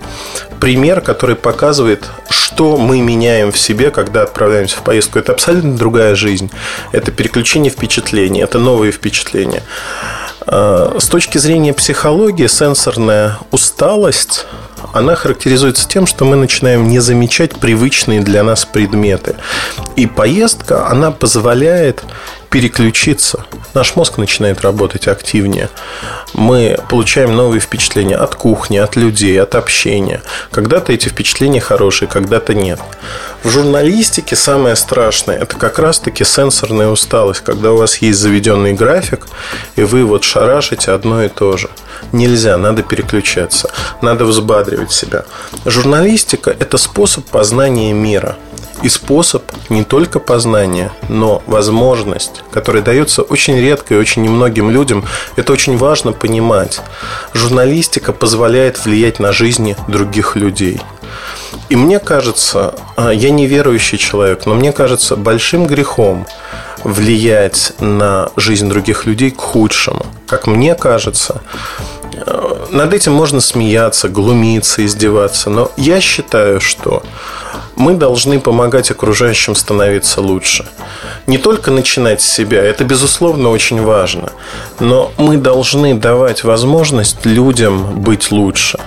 пример, 0.61 1.01
который 1.01 1.37
показывает, 1.37 2.07
что 2.29 2.77
мы 2.77 3.01
меняем 3.01 3.53
в 3.53 3.59
себе, 3.59 3.91
когда 3.91 4.23
отправляемся 4.23 4.77
в 4.77 4.83
поездку. 4.83 5.19
Это 5.19 5.33
абсолютно 5.33 5.77
другая 5.77 6.15
жизнь. 6.15 6.51
Это 6.93 7.11
переключение 7.11 7.71
впечатлений, 7.71 8.43
это 8.43 8.59
новые 8.59 8.93
впечатления. 8.93 9.63
А, 10.47 10.97
с 10.99 11.07
точки 11.07 11.39
зрения 11.39 11.73
психологии, 11.73 12.47
сенсорная 12.47 13.39
усталость 13.51 14.47
она 14.93 15.15
характеризуется 15.15 15.89
тем, 15.89 16.07
что 16.07 16.25
мы 16.25 16.37
начинаем 16.37 16.89
не 16.89 17.01
замечать 17.01 17.59
привычные 17.59 18.21
для 18.21 18.43
нас 18.43 18.65
предметы. 18.65 19.37
И 19.97 20.07
поездка, 20.07 20.89
она 20.89 21.11
позволяет 21.11 22.03
переключиться. 22.51 23.45
Наш 23.75 23.95
мозг 23.95 24.19
начинает 24.19 24.61
работать 24.61 25.07
активнее. 25.07 25.71
Мы 26.35 26.77
получаем 26.89 27.37
новые 27.37 27.61
впечатления 27.61 28.17
от 28.17 28.35
кухни, 28.35 28.79
от 28.79 28.97
людей, 28.97 29.41
от 29.41 29.55
общения. 29.55 30.23
Когда-то 30.51 30.93
эти 30.93 31.09
впечатления 31.09 31.61
хорошие, 31.61 32.09
когда-то 32.09 32.53
нет. 32.53 32.81
В 33.45 33.51
журналистике 33.51 34.35
самое 34.35 34.75
страшное– 34.75 35.39
это 35.41 35.57
как 35.57 35.79
раз-таки 35.79 36.25
сенсорная 36.25 36.89
усталость, 36.89 37.41
когда 37.41 37.73
у 37.73 37.77
вас 37.77 37.99
есть 37.99 38.19
заведенный 38.19 38.73
график, 38.73 39.27
и 39.77 39.83
вы 39.83 40.05
вот 40.05 40.25
шарашите 40.25 40.91
одно 40.91 41.23
и 41.23 41.29
то 41.29 41.57
же. 41.57 41.71
Нельзя, 42.13 42.59
надо 42.59 42.83
переключаться, 42.83 43.71
надо 44.03 44.25
взбадривать 44.25 44.93
себя. 44.93 45.25
Журналистика– 45.65 46.51
это 46.59 46.79
способ 46.79 47.25
познания 47.27 47.93
мира– 47.93 48.37
и 48.83 48.89
способ 48.89 49.43
не 49.69 49.85
только 49.85 50.19
познания, 50.19 50.93
но 51.09 51.43
возможность, 51.47 52.43
которая 52.51 52.83
дается 52.83 53.23
очень 53.23 53.59
редко 53.59 53.95
и 53.95 53.99
очень 53.99 54.23
немногим 54.23 54.71
людям. 54.71 55.05
Это 55.37 55.53
очень 55.53 55.77
важно 55.77 56.13
понимать. 56.13 56.81
Журналистика 57.35 58.13
позволяет 58.13 58.85
влиять 58.85 59.19
на 59.19 59.33
жизни 59.33 59.77
других 59.89 60.37
людей. 60.37 60.81
И 61.69 61.77
мне 61.77 61.99
кажется, 61.99 62.75
а, 62.97 63.11
я 63.11 63.31
не 63.31 63.47
верующий 63.47 63.99
человек, 63.99 64.47
но 64.47 64.55
мне 64.55 64.73
кажется 64.73 65.17
большим 65.17 65.67
грехом 65.67 66.27
влиять 66.85 67.73
на 67.81 68.31
жизнь 68.37 68.69
других 68.69 69.07
людей 69.07 69.31
к 69.31 69.41
худшему. 69.41 70.07
Как 70.27 70.47
мне 70.47 70.75
кажется, 70.75 71.43
над 72.71 72.95
этим 72.95 73.13
можно 73.13 73.41
смеяться, 73.41 74.09
глумиться, 74.09 74.85
издеваться, 74.85 75.51
но 75.51 75.71
я 75.77 76.01
считаю, 76.01 76.61
что 76.61 77.03
мы 77.77 77.95
должны 77.95 78.41
помогать 78.41 78.91
окружающим 78.91 79.55
становиться 79.55 80.21
лучше. 80.21 80.67
Не 81.27 81.39
только 81.39 81.71
начинать 81.71 82.21
с 82.21 82.31
себя, 82.31 82.63
это, 82.63 82.85
безусловно, 82.85 83.49
очень 83.49 83.83
важно, 83.83 84.33
но 84.81 85.13
мы 85.17 85.39
должны 85.39 85.95
давать 85.95 86.45
возможность 86.45 87.25
людям 87.25 88.01
быть 88.01 88.31
лучше, 88.31 88.79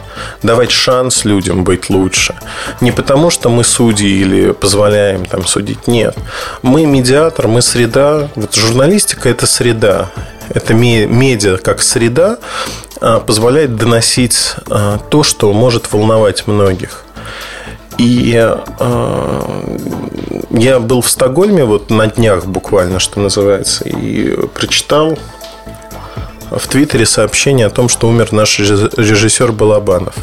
давать 0.44 0.72
шанс 0.72 1.25
людям 1.25 1.63
быть 1.63 1.90
лучше. 1.90 2.36
Не 2.82 2.92
потому, 2.92 3.32
что 3.32 3.50
мы 3.50 3.63
судьи 3.63 4.22
или 4.22 4.52
позволяем 4.52 5.25
там 5.25 5.46
судить, 5.46 5.88
нет. 5.88 6.16
Мы 6.62 6.86
медиатор, 6.86 7.48
мы 7.48 7.62
среда. 7.62 8.30
Вот 8.36 8.54
журналистика– 8.54 9.30
это 9.30 9.48
среда. 9.48 10.12
Это 10.50 10.74
медиа 10.74 11.58
как 11.58 11.82
среда 11.82 12.38
а, 13.02 13.20
позволяет 13.20 13.76
доносить 13.76 14.56
а, 14.70 14.98
то, 14.98 15.24
что 15.24 15.52
может 15.54 15.92
волновать 15.92 16.48
многих. 16.48 17.04
И 17.98 18.34
э, 18.80 19.78
я 20.50 20.80
был 20.80 21.02
в 21.02 21.10
Стокгольме 21.10 21.64
вот 21.64 21.92
на 21.92 22.08
днях 22.08 22.46
буквально, 22.46 22.98
что 22.98 23.20
называется, 23.20 23.88
и 23.88 24.36
прочитал 24.48 25.18
в 26.50 26.68
Твиттере 26.68 27.06
сообщение 27.06 27.68
о 27.68 27.70
том, 27.70 27.90
что 27.90 28.08
умер 28.08 28.32
наш 28.32 28.60
режиссер 28.60 29.52
Балабанов. 29.52 30.16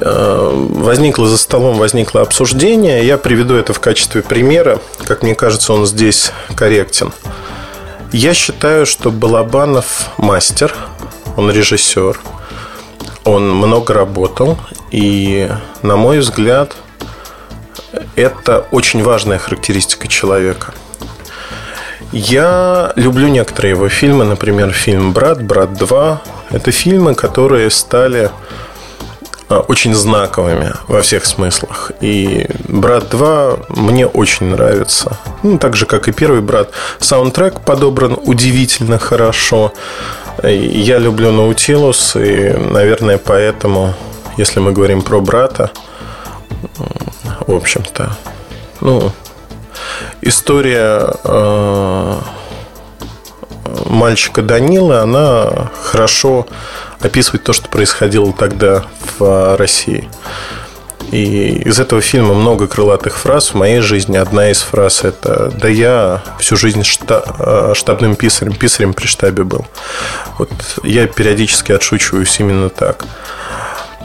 Э, 0.00 0.50
возникло 0.52 1.26
за 1.26 1.38
столом, 1.38 1.78
возникло 1.78 2.20
обсуждение. 2.20 3.06
Я 3.06 3.18
приведу 3.18 3.54
это 3.54 3.72
в 3.72 3.80
качестве 3.80 4.22
примера. 4.22 4.80
Как 5.04 5.22
мне 5.22 5.34
кажется, 5.34 5.72
он 5.72 5.86
здесь 5.86 6.32
корректен. 6.54 7.12
Я 8.18 8.32
считаю, 8.32 8.86
что 8.86 9.10
Балабанов 9.10 10.08
мастер, 10.16 10.74
он 11.36 11.50
режиссер, 11.50 12.18
он 13.24 13.54
много 13.54 13.92
работал, 13.92 14.56
и, 14.90 15.50
на 15.82 15.96
мой 15.96 16.20
взгляд, 16.20 16.74
это 18.14 18.66
очень 18.70 19.02
важная 19.02 19.36
характеристика 19.36 20.08
человека. 20.08 20.72
Я 22.10 22.94
люблю 22.96 23.28
некоторые 23.28 23.72
его 23.72 23.90
фильмы, 23.90 24.24
например, 24.24 24.72
фильм 24.72 25.12
«Брат», 25.12 25.42
«Брат 25.42 25.72
2». 25.72 26.18
Это 26.52 26.70
фильмы, 26.70 27.14
которые 27.14 27.68
стали 27.68 28.30
очень 29.48 29.94
знаковыми 29.94 30.72
во 30.88 31.02
всех 31.02 31.24
смыслах. 31.24 31.92
И 32.00 32.46
«Брат 32.68 33.12
2» 33.12 33.66
мне 33.80 34.06
очень 34.06 34.46
нравится. 34.46 35.18
Ну, 35.42 35.58
так 35.58 35.76
же, 35.76 35.86
как 35.86 36.08
и 36.08 36.12
первый 36.12 36.40
«Брат». 36.40 36.70
Саундтрек 36.98 37.60
подобран 37.60 38.18
удивительно 38.24 38.98
хорошо. 38.98 39.72
Я 40.42 40.98
люблю 40.98 41.32
Наутилус, 41.32 42.16
и, 42.16 42.52
наверное, 42.70 43.18
поэтому, 43.18 43.94
если 44.36 44.60
мы 44.60 44.72
говорим 44.72 45.02
про 45.02 45.20
брата, 45.20 45.70
в 47.46 47.54
общем-то, 47.54 48.16
ну, 48.80 49.12
история 50.20 51.08
э, 51.24 52.14
мальчика 53.86 54.42
Данила, 54.42 55.02
она 55.02 55.70
хорошо 55.82 56.46
описывает 57.00 57.44
то, 57.44 57.52
что 57.52 57.68
происходило 57.68 58.32
тогда 58.32 58.84
в 59.18 59.56
России. 59.56 60.08
И 61.12 61.62
из 61.64 61.78
этого 61.78 62.00
фильма 62.00 62.34
много 62.34 62.66
крылатых 62.66 63.18
фраз. 63.18 63.50
В 63.50 63.54
моей 63.54 63.80
жизни 63.80 64.16
одна 64.16 64.50
из 64.50 64.60
фраз 64.60 65.04
это 65.04 65.52
«Да 65.52 65.68
я 65.68 66.22
всю 66.40 66.56
жизнь 66.56 66.80
шта- 66.80 67.74
штабным 67.74 68.16
писарем, 68.16 68.54
писарем 68.54 68.92
при 68.92 69.06
штабе 69.06 69.44
был». 69.44 69.64
Вот 70.38 70.50
я 70.82 71.06
периодически 71.06 71.72
отшучиваюсь 71.72 72.40
именно 72.40 72.70
так. 72.70 73.04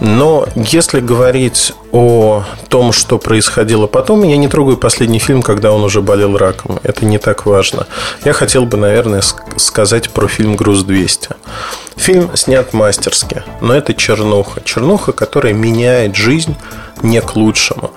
Но 0.01 0.48
если 0.55 1.00
говорить 1.00 1.74
о 1.91 2.43
том, 2.70 2.91
что 2.91 3.20
происходило 3.20 3.86
потом, 3.86 4.24
я 4.24 4.36
не 4.36 4.48
трогаю 4.48 4.77
последний 4.77 5.20
фильм, 5.20 5.43
когда 5.43 5.72
он 5.72 5.84
уже 5.84 6.01
болел 6.01 6.38
раком. 6.38 6.79
Это 6.81 7.05
не 7.05 7.20
так 7.20 7.46
важно. 7.46 7.86
Я 8.25 8.34
хотел 8.34 8.65
бы, 8.65 8.77
наверное, 8.77 9.22
сказать 9.58 10.10
про 10.10 10.27
фильм 10.27 10.55
«Груз-200». 10.55 11.36
Фильм 11.98 12.36
снят 12.36 12.74
мастерски, 12.74 13.43
но 13.62 13.75
это 13.75 13.93
чернуха. 13.93 14.62
Чернуха, 14.65 15.12
которая 15.12 15.53
меняет 15.53 16.15
жизнь 16.15 16.55
не 17.03 17.22
к 17.22 17.36
лучшему. 17.36 17.91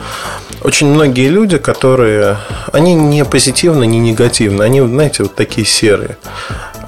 Очень 0.63 0.89
многие 0.89 1.29
люди, 1.29 1.57
которые... 1.57 2.37
Они 2.71 2.93
не 2.95 3.25
позитивно, 3.25 3.85
не 3.85 3.99
негативно. 3.99 4.65
Они, 4.65 4.83
знаете, 4.83 5.23
вот 5.23 5.35
такие 5.35 5.67
серые. 5.67 6.19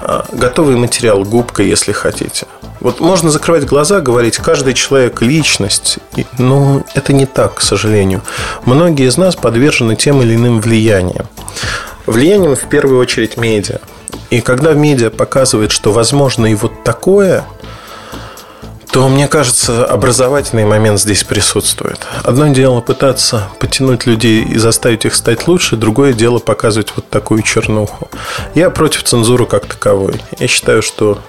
А, 0.09 0.25
готовый 0.31 0.77
материал, 0.77 1.21
губка, 1.25 1.63
если 1.63 1.91
хотите. 1.91 2.47
Вот 2.79 3.01
можно 3.01 3.29
закрывать 3.29 3.65
глаза, 3.65 3.99
говорить, 3.99 4.37
каждый 4.37 4.73
человек 4.73 5.21
личность, 5.21 5.99
но 6.37 6.85
это 6.93 7.11
не 7.11 7.25
так, 7.25 7.55
к 7.55 7.61
сожалению. 7.61 8.21
Многие 8.63 9.07
из 9.07 9.17
нас 9.17 9.35
подвержены 9.35 9.97
тем 9.97 10.21
или 10.21 10.35
иным 10.35 10.61
влияниям. 10.61 11.27
Влиянием 12.05 12.55
в 12.55 12.69
первую 12.69 13.01
очередь 13.01 13.35
медиа. 13.35 13.79
И 14.29 14.39
когда 14.39 14.71
медиа 14.71 15.09
показывает, 15.09 15.73
что 15.73 15.91
возможно 15.91 16.45
и 16.45 16.55
вот 16.55 16.85
такое, 16.85 17.43
то, 18.91 19.07
мне 19.09 19.27
кажется, 19.27 19.85
образовательный 19.85 20.65
момент 20.65 20.99
здесь 20.99 21.23
присутствует. 21.23 21.99
Одно 22.23 22.47
дело 22.47 22.81
пытаться 22.81 23.49
потянуть 23.59 24.05
людей 24.05 24.43
и 24.43 24.57
заставить 24.57 25.05
их 25.05 25.13
стать 25.13 25.47
лучше, 25.47 25.75
другое 25.75 26.13
дело 26.13 26.39
показывать 26.39 26.93
вот 26.95 27.09
такую 27.09 27.41
чернуху. 27.43 28.09
Я 28.55 28.69
против 28.69 29.03
цензуры 29.03 29.45
как 29.45 29.65
таковой. 29.65 30.21
Я 30.39 30.47
считаю, 30.47 30.81
что 30.81 31.19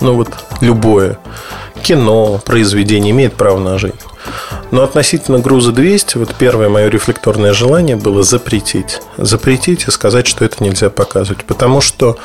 ну 0.00 0.14
вот 0.14 0.28
любое 0.60 1.18
кино, 1.82 2.40
произведение 2.44 3.10
имеет 3.12 3.34
право 3.34 3.58
на 3.58 3.78
жизнь. 3.78 3.96
Но 4.70 4.82
относительно 4.82 5.38
груза 5.38 5.72
200, 5.72 6.18
вот 6.18 6.34
первое 6.34 6.68
мое 6.68 6.88
рефлекторное 6.88 7.52
желание 7.52 7.96
было 7.96 8.22
запретить. 8.22 9.00
Запретить 9.16 9.88
и 9.88 9.90
сказать, 9.90 10.26
что 10.26 10.44
это 10.44 10.62
нельзя 10.62 10.90
показывать. 10.90 11.44
Потому 11.44 11.80
что 11.80 12.18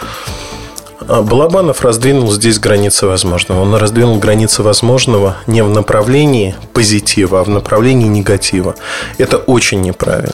Балабанов 1.01 1.81
раздвинул 1.81 2.31
здесь 2.31 2.59
границы 2.59 3.05
возможного. 3.05 3.61
Он 3.61 3.75
раздвинул 3.75 4.17
границы 4.17 4.63
возможного 4.63 5.35
не 5.45 5.61
в 5.63 5.69
направлении 5.69 6.55
позитива, 6.73 7.41
а 7.41 7.43
в 7.43 7.49
направлении 7.49 8.07
негатива. 8.07 8.75
Это 9.17 9.37
очень 9.37 9.81
неправильно. 9.81 10.33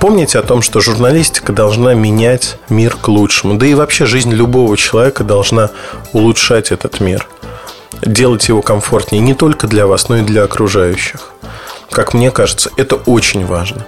Помните 0.00 0.38
о 0.38 0.42
том, 0.42 0.60
что 0.60 0.80
журналистика 0.80 1.52
должна 1.52 1.94
менять 1.94 2.58
мир 2.68 2.96
к 3.00 3.08
лучшему. 3.08 3.54
Да 3.54 3.66
и 3.66 3.74
вообще 3.74 4.06
жизнь 4.06 4.32
любого 4.32 4.76
человека 4.76 5.24
должна 5.24 5.70
улучшать 6.12 6.72
этот 6.72 7.00
мир. 7.00 7.26
Делать 8.02 8.48
его 8.48 8.62
комфортнее 8.62 9.22
не 9.22 9.34
только 9.34 9.66
для 9.66 9.86
вас, 9.86 10.08
но 10.08 10.18
и 10.18 10.22
для 10.22 10.44
окружающих. 10.44 11.30
Как 11.90 12.12
мне 12.12 12.30
кажется, 12.30 12.70
это 12.76 12.96
очень 12.96 13.46
важно. 13.46 13.86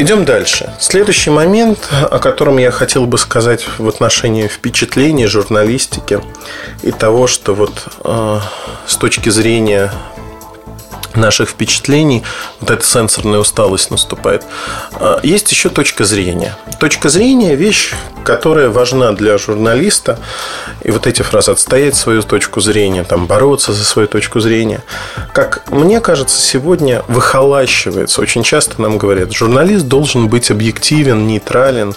Идем 0.00 0.24
дальше. 0.24 0.72
Следующий 0.80 1.28
момент, 1.28 1.90
о 2.10 2.18
котором 2.20 2.56
я 2.56 2.70
хотел 2.70 3.04
бы 3.04 3.18
сказать 3.18 3.66
в 3.76 3.86
отношении 3.86 4.48
впечатлений 4.48 5.26
журналистики 5.26 6.22
и 6.82 6.90
того, 6.90 7.26
что 7.26 7.54
вот 7.54 7.84
э, 8.02 8.40
с 8.86 8.96
точки 8.96 9.28
зрения 9.28 9.92
наших 11.14 11.50
впечатлений, 11.50 12.22
вот 12.60 12.70
эта 12.70 12.84
сенсорная 12.84 13.38
усталость 13.38 13.90
наступает. 13.90 14.44
А, 14.92 15.20
есть 15.22 15.50
еще 15.50 15.68
точка 15.68 16.04
зрения. 16.04 16.56
Точка 16.78 17.08
зрения– 17.08 17.54
вещь, 17.56 17.94
которая 18.24 18.68
важна 18.68 19.12
для 19.12 19.38
журналиста. 19.38 20.18
И 20.82 20.90
вот 20.90 21.06
эти 21.06 21.22
фразы 21.22 21.52
«отстоять 21.52 21.96
свою 21.96 22.22
точку 22.22 22.60
зрения», 22.60 23.04
там, 23.04 23.26
«бороться 23.26 23.72
за 23.72 23.84
свою 23.84 24.08
точку 24.08 24.40
зрения». 24.40 24.82
Как 25.32 25.70
мне 25.70 26.00
кажется, 26.00 26.40
сегодня 26.40 27.02
выхолащивается. 27.08 28.20
Очень 28.20 28.42
часто 28.42 28.80
нам 28.80 28.98
говорят, 28.98 29.32
журналист 29.32 29.86
должен 29.86 30.28
быть 30.28 30.50
объективен, 30.50 31.26
нейтрален, 31.26 31.94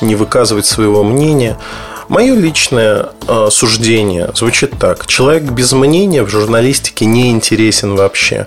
не 0.00 0.14
выказывать 0.14 0.66
своего 0.66 1.04
мнения– 1.04 1.58
Мое 2.08 2.34
личное 2.34 3.10
э, 3.26 3.48
суждение 3.50 4.30
звучит 4.34 4.78
так. 4.78 5.06
Человек 5.06 5.44
без 5.44 5.72
мнения 5.72 6.22
в 6.22 6.28
журналистике 6.28 7.06
не 7.06 7.30
интересен 7.30 7.96
вообще. 7.96 8.46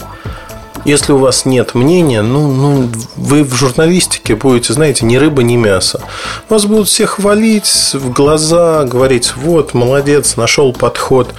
Если 0.85 1.11
у 1.11 1.17
вас 1.17 1.45
нет 1.45 1.75
мнения, 1.75 2.21
ну, 2.21 2.49
ну, 2.49 2.89
вы 3.17 3.43
в 3.43 3.53
журналистике 3.55 4.35
будете, 4.35 4.71
знаете, 4.73 5.05
ни 5.05 5.17
рыба, 5.17 5.43
ни 5.43 5.57
мясо. 5.57 6.01
Вас 6.47 6.65
будут 6.65 6.87
всех 6.87 7.11
хвалить 7.11 7.91
в 7.93 8.11
глаза, 8.13 8.85
говорить, 8.85 9.33
вот, 9.35 9.73
молодец, 9.73 10.37
нашел 10.37 10.71
подход. 10.71 11.33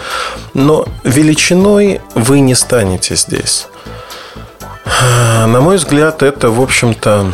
Но 0.53 0.87
величиной 1.03 2.01
вы 2.15 2.41
не 2.41 2.55
станете 2.55 3.17
здесь. 3.17 3.69
На 5.47 5.61
мой 5.61 5.77
взгляд, 5.77 6.23
это, 6.23 6.51
в 6.51 6.61
общем-то, 6.61 7.33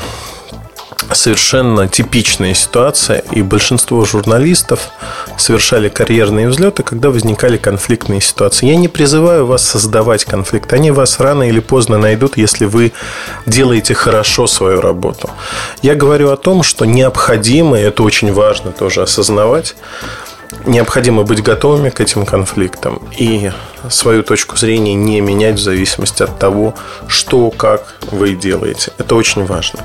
совершенно 1.12 1.88
типичная 1.88 2.54
ситуация, 2.54 3.18
и 3.30 3.42
большинство 3.42 4.04
журналистов 4.04 4.90
совершали 5.36 5.88
карьерные 5.88 6.48
взлеты, 6.48 6.82
когда 6.82 7.10
возникали 7.10 7.56
конфликтные 7.56 8.20
ситуации. 8.20 8.66
Я 8.66 8.76
не 8.76 8.88
призываю 8.88 9.46
вас 9.46 9.62
создавать 9.62 10.24
конфликт. 10.24 10.72
Они 10.72 10.90
вас 10.90 11.20
рано 11.20 11.48
или 11.48 11.60
поздно 11.60 11.98
найдут, 11.98 12.36
если 12.36 12.64
вы 12.64 12.92
делаете 13.46 13.94
хорошо 13.94 14.46
свою 14.46 14.80
работу. 14.80 15.30
Я 15.82 15.94
говорю 15.94 16.30
о 16.30 16.36
том, 16.36 16.62
что 16.62 16.84
необходимо, 16.84 17.78
и 17.78 17.82
это 17.82 18.02
очень 18.02 18.32
важно 18.32 18.72
тоже 18.72 19.02
осознавать, 19.02 19.76
необходимо 20.66 21.24
быть 21.24 21.42
готовыми 21.42 21.90
к 21.90 22.00
этим 22.00 22.24
конфликтам 22.24 23.00
и 23.16 23.50
свою 23.90 24.22
точку 24.22 24.56
зрения 24.56 24.94
не 24.94 25.20
менять 25.20 25.56
в 25.56 25.62
зависимости 25.62 26.22
от 26.22 26.38
того, 26.38 26.74
что, 27.08 27.50
как 27.50 27.94
вы 28.10 28.34
делаете. 28.34 28.92
Это 28.98 29.14
очень 29.14 29.44
важно. 29.44 29.80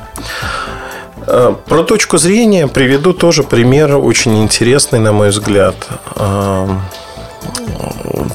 Э, 1.31 1.53
про 1.67 1.83
точку 1.83 2.17
зрения 2.17 2.67
приведу 2.67 3.13
тоже 3.13 3.43
пример 3.43 3.95
очень 3.97 4.41
интересный, 4.41 4.99
на 4.99 5.11
мой 5.11 5.29
взгляд. 5.29 5.75
Э, 6.15 6.67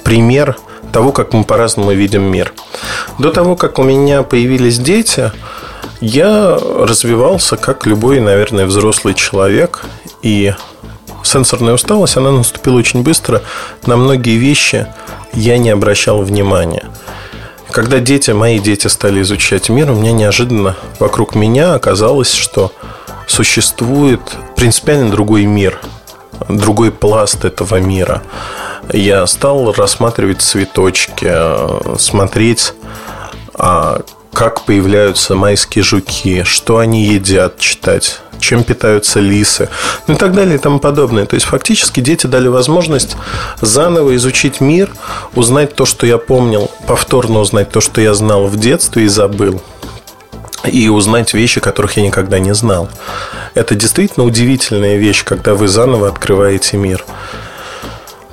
пример 0.04 0.57
того, 0.92 1.11
как 1.11 1.33
мы 1.33 1.42
по-разному 1.42 1.90
видим 1.90 2.22
мир. 2.22 2.52
До 3.18 3.33
того, 3.33 3.57
как 3.57 3.80
у 3.80 3.83
меня 3.83 4.22
появились 4.22 4.78
дети, 4.78 5.33
я 6.00 6.57
развивался 6.57 7.57
как 7.57 7.85
любой, 7.85 8.20
наверное, 8.20 8.64
взрослый 8.64 9.14
человек. 9.14 9.85
И 10.22 10.54
сенсорная 11.24 11.74
усталость, 11.74 12.16
она 12.16 12.30
наступила 12.30 12.78
очень 12.78 13.02
быстро. 13.02 13.42
На 13.87 13.96
многие 13.96 14.37
вещи 14.37 14.87
я 15.33 15.59
не 15.59 15.70
обращал 15.70 16.22
внимания. 16.22 16.85
Когда 17.74 17.98
дети, 17.98 18.30
мои 18.30 18.60
дети 18.60 18.87
стали 18.87 19.20
изучать 19.22 19.68
мир, 19.68 19.90
у 19.90 19.96
меня 19.96 20.12
неожиданно 20.12 20.76
вокруг 21.00 21.34
меня 21.34 21.74
оказалось, 21.74 22.32
что 22.32 22.70
существует 23.26 24.20
принципиально 24.54 25.10
другой 25.10 25.44
мир, 25.44 25.80
другой 26.48 26.92
пласт 26.92 27.44
этого 27.44 27.80
мира. 27.80 28.22
Я 28.92 29.26
стал 29.26 29.72
рассматривать 29.72 30.40
цветочки, 30.40 31.98
смотреть, 31.98 32.74
а, 33.54 34.02
как 34.35 34.64
появляются 34.64 35.35
майские 35.35 35.85
жуки, 35.85 36.42
что 36.44 36.79
они 36.79 37.05
едят, 37.05 37.59
читать 37.59 38.20
чем 38.40 38.62
питаются 38.62 39.20
лисы, 39.20 39.70
ну 40.07 40.14
и 40.14 40.16
так 40.18 40.35
далее 40.35 40.57
и 40.57 40.59
тому 40.59 40.79
подобное. 40.79 41.25
То 41.25 41.35
есть, 41.35 41.47
фактически 41.47 42.01
дети 42.01 42.27
дали 42.27 42.49
возможность 42.49 43.16
заново 43.62 44.14
изучить 44.16 44.61
мир, 44.61 44.90
узнать 45.35 45.75
то, 45.75 45.87
что 45.87 46.07
я 46.07 46.18
помнил, 46.18 46.70
повторно 46.87 47.40
узнать 47.40 47.70
то, 47.70 47.81
что 47.81 48.03
я 48.03 48.12
знал 48.12 48.47
в 48.47 48.59
детстве 48.59 49.05
и 49.05 49.09
забыл 49.09 49.62
и 50.70 50.88
узнать 50.88 51.35
вещи, 51.35 51.61
которых 51.61 51.97
я 51.97 52.03
никогда 52.03 52.38
не 52.38 52.55
знал. 52.55 52.88
Это 53.55 53.75
действительно 53.75 54.27
удивительная 54.27 54.97
вещь, 54.97 55.25
когда 55.25 55.55
вы 55.55 55.68
заново 55.68 56.09
открываете 56.09 56.77
мир. 56.77 57.05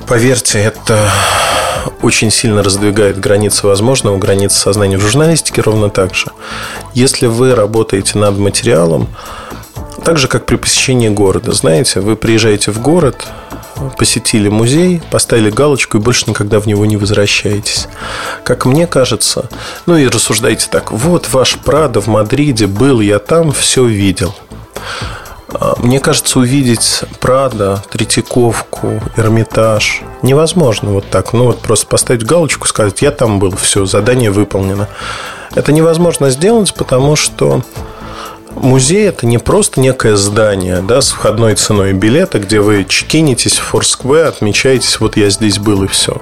Поверьте, 0.08 0.60
это 0.60 1.10
очень 2.01 2.31
сильно 2.31 2.63
раздвигает 2.63 3.19
границы 3.19 3.67
возможного, 3.67 4.17
границы 4.17 4.57
сознания 4.57 4.97
в 4.97 5.01
журналистике 5.01 5.62
ровно 5.62 5.89
так 5.89 6.15
же. 6.15 6.31
Если 6.93 7.27
вы 7.27 7.55
работаете 7.55 8.17
над 8.17 8.38
материалом, 8.38 9.07
так 10.03 10.17
же, 10.17 10.27
как 10.27 10.45
при 10.45 10.55
посещении 10.55 11.10
города. 11.10 11.51
Знаете, 11.51 11.99
вы 11.99 12.15
приезжаете 12.15 12.71
в 12.71 12.81
город, 12.81 13.27
посетили 13.97 14.49
музей, 14.49 15.01
поставили 15.12 15.49
галочку 15.49 15.97
и 15.97 16.01
больше 16.01 16.25
никогда 16.27 16.60
в 16.60 16.67
него 16.67 16.86
не 16.86 16.97
возвращаетесь. 16.97 17.88
Как 18.43 18.65
мне 18.65 18.88
кажется, 18.88 19.49
ну 19.86 19.97
и 19.97 20.07
рассуждайте 20.07 20.67
так, 20.69 20.91
вот 20.91 21.29
ваш 21.31 21.57
Прадо 21.57 22.01
в 22.01 22.07
Мадриде, 22.07 22.67
был 22.67 22.99
я 23.01 23.19
там, 23.19 23.51
все 23.51 23.86
видел. 23.86 24.36
А, 25.54 25.76
мне 25.80 26.00
кажется, 26.00 26.40
увидеть 26.40 27.04
Прада, 27.20 27.84
Третьяковку, 27.92 29.02
Эрмитаж 29.18 30.02
невозможно 30.22 30.92
вот 30.92 31.10
так. 31.10 31.34
Ну 31.34 31.46
вот 31.46 31.60
просто 31.60 31.88
поставить 31.88 32.24
галочку, 32.24 32.68
сказать, 32.68 33.02
я 33.02 33.12
там 33.12 33.40
был, 33.40 33.56
все, 33.56 33.86
задание 33.86 34.32
выполнено. 34.32 34.88
Это 35.56 35.72
невозможно 35.72 36.30
сделать, 36.30 36.74
потому 36.74 37.16
что 37.16 37.62
Музей 38.56 39.08
это 39.08 39.26
не 39.26 39.38
просто 39.38 39.80
некое 39.80 40.16
здание 40.16 40.82
да, 40.82 41.02
с 41.02 41.12
входной 41.12 41.56
ценой 41.56 41.94
билета, 41.94 42.40
где 42.40 42.60
вы 42.60 42.86
чекинитесь 42.86 43.58
в 43.58 43.64
Форскве, 43.64 44.26
отмечаетесь, 44.26 45.00
вот 45.00 45.18
я 45.18 45.30
здесь 45.30 45.58
был 45.58 45.84
и 45.84 45.88
все. 45.88 46.22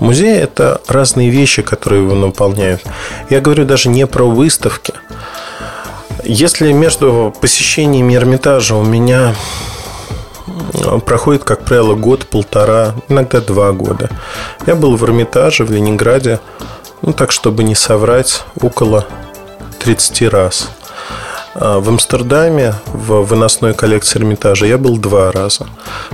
Музей– 0.00 0.34
это 0.38 0.80
разные 0.88 1.28
вещи, 1.28 1.60
которые 1.60 2.02
его 2.02 2.14
наполняют. 2.14 2.82
Я 3.28 3.40
говорю 3.40 3.66
даже 3.66 3.90
не 3.90 4.06
про 4.06 4.24
выставки. 4.24 4.94
Если 6.24 6.72
между 6.72 7.34
посещениями 7.40 8.14
Эрмитажа 8.14 8.74
у 8.74 8.84
меня 8.84 9.34
проходит, 11.06 11.44
как 11.44 11.64
правило, 11.64 11.94
год-полтора, 11.94 12.94
иногда 13.08 13.40
два 13.40 13.72
года. 13.72 14.10
Я 14.66 14.74
был 14.74 14.96
в 14.96 15.04
Эрмитаже 15.04 15.64
в 15.64 15.70
Ленинграде, 15.70 16.40
ну 17.02 17.12
так, 17.12 17.32
чтобы 17.32 17.64
не 17.64 17.74
соврать, 17.74 18.44
около 18.60 19.06
30 19.78 20.22
раз– 20.30 20.70
в 21.54 21.88
Амстердаме 21.88 22.74
в 22.86 23.22
выносной 23.22 23.74
коллекции 23.74 24.18
Эрмитажа 24.18 24.66
я 24.66 24.78
был 24.78 24.98
два 24.98 25.32
раза. 25.32 25.66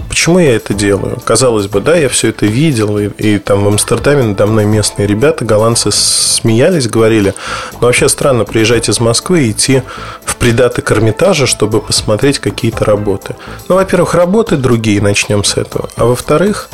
Почему 0.09 0.39
я 0.39 0.57
это 0.57 0.73
делаю? 0.73 1.19
Казалось 1.25 1.67
бы, 1.67 1.81
да, 1.81 1.95
я 1.95 2.09
все 2.09 2.29
это 2.29 2.47
видел, 2.47 2.99
и, 2.99 3.09
и 3.09 3.39
там 3.39 3.65
в 3.65 3.69
Амстердаме 3.69 4.23
надо 4.23 4.47
мной 4.47 4.65
местные 4.65 5.07
ребята, 5.07 5.45
голландцы 5.45 5.91
смеялись, 5.93 6.89
говорили, 6.89 7.35
но 7.81 7.89
вообще 7.89 8.09
странно 8.09 8.45
приезжать 8.45 8.89
из 8.89 8.99
Москвы 8.99 9.43
и 9.43 9.51
идти 9.51 9.83
в 10.25 10.37
придаток 10.37 10.91
Эрмитажа, 10.91 11.47
чтобы 11.47 11.81
посмотреть 11.81 12.39
какие-то 12.39 12.85
работы. 12.85 13.37
Ну, 13.69 13.75
во-первых, 13.75 14.15
работы 14.15 14.57
другие, 14.57 15.03
начнем 15.03 15.45
с 15.45 15.59
этого. 15.59 15.91
А 15.97 16.07
во-вторых, 16.07 16.71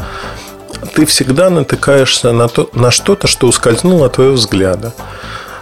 ты 0.95 1.05
всегда 1.07 1.51
натыкаешься 1.51 2.33
на, 2.33 2.49
то, 2.49 2.69
на 2.75 2.91
что-то, 2.91 3.27
что 3.27 3.49
ускользнуло 3.49 4.07
от 4.07 4.15
твоего 4.15 4.35
взгляда. 4.35 4.93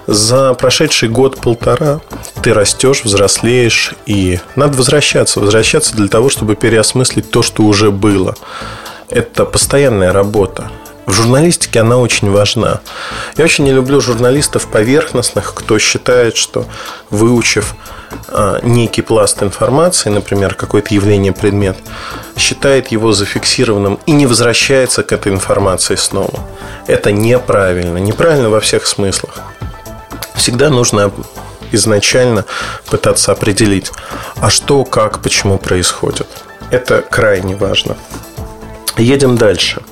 За 0.06 0.54
прошедший 0.54 1.08
год-полтора 1.08 2.00
ты 2.42 2.54
растешь, 2.54 3.04
взрослеешь, 3.04 3.94
и 4.06 4.40
надо 4.56 4.76
возвращаться. 4.76 5.40
Возвращаться 5.40 5.94
для 5.94 6.08
того, 6.08 6.28
чтобы 6.30 6.56
переосмыслить 6.56 7.30
то, 7.30 7.42
что 7.42 7.62
уже 7.62 7.90
было. 7.90 8.34
Это 9.08 9.44
постоянная 9.44 10.12
работа. 10.12 10.70
В 11.06 11.12
журналистике 11.12 11.80
она 11.80 11.96
очень 11.96 12.30
важна. 12.30 12.80
Я 13.36 13.44
очень 13.44 13.64
не 13.64 13.72
люблю 13.72 14.00
журналистов 14.00 14.68
поверхностных, 14.68 15.54
кто 15.54 15.78
считает, 15.78 16.36
что 16.36 16.66
выучив 17.10 17.74
а, 18.28 18.60
некий 18.62 19.02
пласт 19.02 19.42
информации, 19.42 20.08
например, 20.08 20.54
какое-то 20.54 20.94
явление, 20.94 21.32
предмет, 21.32 21.76
считает 22.36 22.88
его 22.88 23.12
зафиксированным 23.12 23.98
и 24.06 24.12
не 24.12 24.26
возвращается 24.26 25.02
к 25.02 25.10
этой 25.10 25.32
информации 25.32 25.96
снова. 25.96 26.38
Это 26.86 27.10
неправильно. 27.10 27.98
Неправильно 27.98 28.48
во 28.48 28.60
всех 28.60 28.86
смыслах. 28.86 29.40
Всегда 30.40 30.70
нужно 30.70 31.12
изначально 31.70 32.46
пытаться 32.86 33.30
определить, 33.30 33.92
а 34.36 34.48
что, 34.48 34.86
как, 34.86 35.20
почему 35.20 35.58
происходит. 35.58 36.26
Это 36.70 37.02
крайне 37.02 37.56
важно. 37.56 37.98
Едем 38.96 39.36
дальше. 39.36 39.82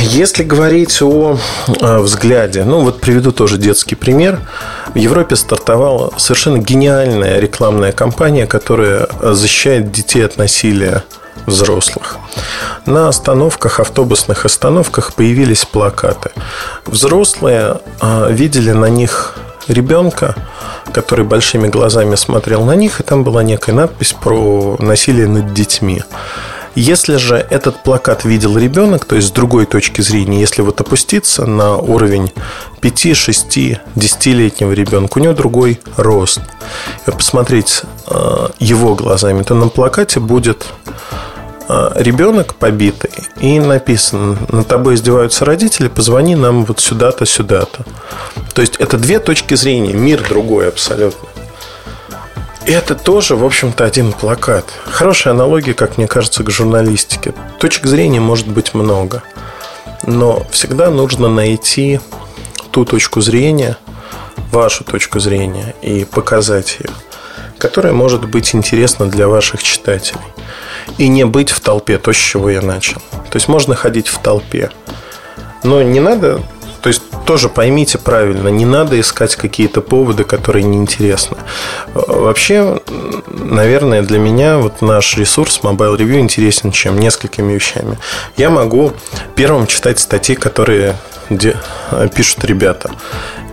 Если 0.00 0.42
говорить 0.42 1.00
о, 1.00 1.38
о 1.80 2.00
взгляде, 2.00 2.64
ну 2.64 2.80
вот 2.80 3.00
приведу 3.00 3.30
тоже 3.30 3.56
детский 3.56 3.94
пример. 3.94 4.40
В 4.94 4.98
Европе 4.98 5.36
стартовала 5.36 6.12
совершенно 6.16 6.58
гениальная 6.58 7.38
рекламная 7.38 7.92
кампания, 7.92 8.48
которая 8.48 9.06
защищает 9.22 9.92
детей 9.92 10.26
от 10.26 10.38
насилия 10.38 11.04
взрослых. 11.46 12.16
На 12.86 13.08
остановках, 13.08 13.80
автобусных 13.80 14.44
остановках 14.44 15.14
появились 15.14 15.64
плакаты. 15.64 16.30
Взрослые 16.86 17.80
а, 18.00 18.28
видели 18.28 18.72
на 18.72 18.86
них 18.86 19.36
ребенка, 19.68 20.34
который 20.92 21.24
большими 21.24 21.68
глазами 21.68 22.14
смотрел 22.14 22.64
на 22.64 22.74
них, 22.74 23.00
и 23.00 23.02
там 23.02 23.24
была 23.24 23.42
некая 23.42 23.72
надпись 23.72 24.12
про 24.12 24.76
насилие 24.78 25.26
над 25.26 25.52
детьми. 25.54 26.02
Если 26.74 27.16
же 27.16 27.36
этот 27.36 27.84
плакат 27.84 28.24
видел 28.24 28.58
ребенок, 28.58 29.04
то 29.04 29.14
есть 29.14 29.28
с 29.28 29.30
другой 29.30 29.64
точки 29.64 30.00
зрения, 30.00 30.40
если 30.40 30.60
вот 30.60 30.80
опуститься 30.80 31.46
на 31.46 31.76
уровень 31.76 32.32
5, 32.80 33.16
6, 33.16 33.58
10-летнего 33.94 34.72
ребенка, 34.72 35.18
у 35.18 35.20
него 35.20 35.34
другой 35.34 35.80
рост. 35.96 36.40
И 37.06 37.10
посмотреть 37.12 37.82
э, 38.08 38.48
его 38.58 38.96
глазами, 38.96 39.44
то 39.44 39.54
на 39.54 39.68
плакате 39.68 40.18
будет 40.18 40.66
ребенок 41.68 42.54
побитый 42.54 43.10
и 43.40 43.58
написано 43.58 44.36
«На 44.50 44.64
тобой 44.64 44.94
издеваются 44.94 45.44
родители, 45.44 45.88
позвони 45.88 46.36
нам 46.36 46.64
вот 46.64 46.80
сюда-то, 46.80 47.26
сюда-то». 47.26 47.84
То 48.54 48.60
есть 48.60 48.76
это 48.76 48.98
две 48.98 49.18
точки 49.18 49.54
зрения, 49.54 49.92
мир 49.92 50.22
другой 50.28 50.68
абсолютно. 50.68 51.28
И 52.66 52.72
это 52.72 52.94
тоже, 52.94 53.36
в 53.36 53.44
общем-то, 53.44 53.84
один 53.84 54.12
плакат. 54.12 54.64
Хорошая 54.86 55.34
аналогия, 55.34 55.74
как 55.74 55.98
мне 55.98 56.06
кажется, 56.06 56.42
к 56.42 56.50
журналистике. 56.50 57.34
Точек 57.58 57.86
зрения 57.86 58.20
может 58.20 58.48
быть 58.48 58.72
много. 58.72 59.22
Но 60.06 60.46
всегда 60.50 60.90
нужно 60.90 61.28
найти 61.28 62.00
ту 62.70 62.84
точку 62.84 63.20
зрения, 63.20 63.76
вашу 64.50 64.84
точку 64.84 65.20
зрения, 65.20 65.74
и 65.82 66.04
показать 66.04 66.78
ее, 66.80 66.90
которая 67.58 67.92
может 67.92 68.26
быть 68.28 68.54
интересна 68.54 69.06
для 69.06 69.28
ваших 69.28 69.62
читателей. 69.62 70.20
И 70.98 71.08
не 71.08 71.24
быть 71.24 71.50
в 71.50 71.60
толпе, 71.60 71.98
то, 71.98 72.12
с 72.12 72.16
чего 72.16 72.50
я 72.50 72.60
начал. 72.60 73.00
То 73.30 73.36
есть 73.36 73.48
можно 73.48 73.74
ходить 73.74 74.08
в 74.08 74.18
толпе. 74.18 74.70
Но 75.62 75.82
не 75.82 76.00
надо 76.00 76.42
то 76.84 76.88
есть 76.88 77.00
тоже 77.24 77.48
поймите 77.48 77.96
правильно, 77.96 78.48
не 78.48 78.66
надо 78.66 79.00
искать 79.00 79.36
какие-то 79.36 79.80
поводы, 79.80 80.24
которые 80.24 80.64
неинтересны. 80.64 81.38
Вообще, 81.94 82.78
наверное, 83.26 84.02
для 84.02 84.18
меня 84.18 84.58
вот 84.58 84.82
наш 84.82 85.16
ресурс 85.16 85.60
Mobile 85.62 85.96
Review 85.96 86.20
интересен 86.20 86.72
чем? 86.72 86.98
Несколькими 86.98 87.54
вещами. 87.54 87.98
Я 88.36 88.50
могу 88.50 88.92
первым 89.34 89.66
читать 89.66 89.98
статьи, 89.98 90.36
которые 90.36 90.96
пишут 92.14 92.44
ребята. 92.44 92.90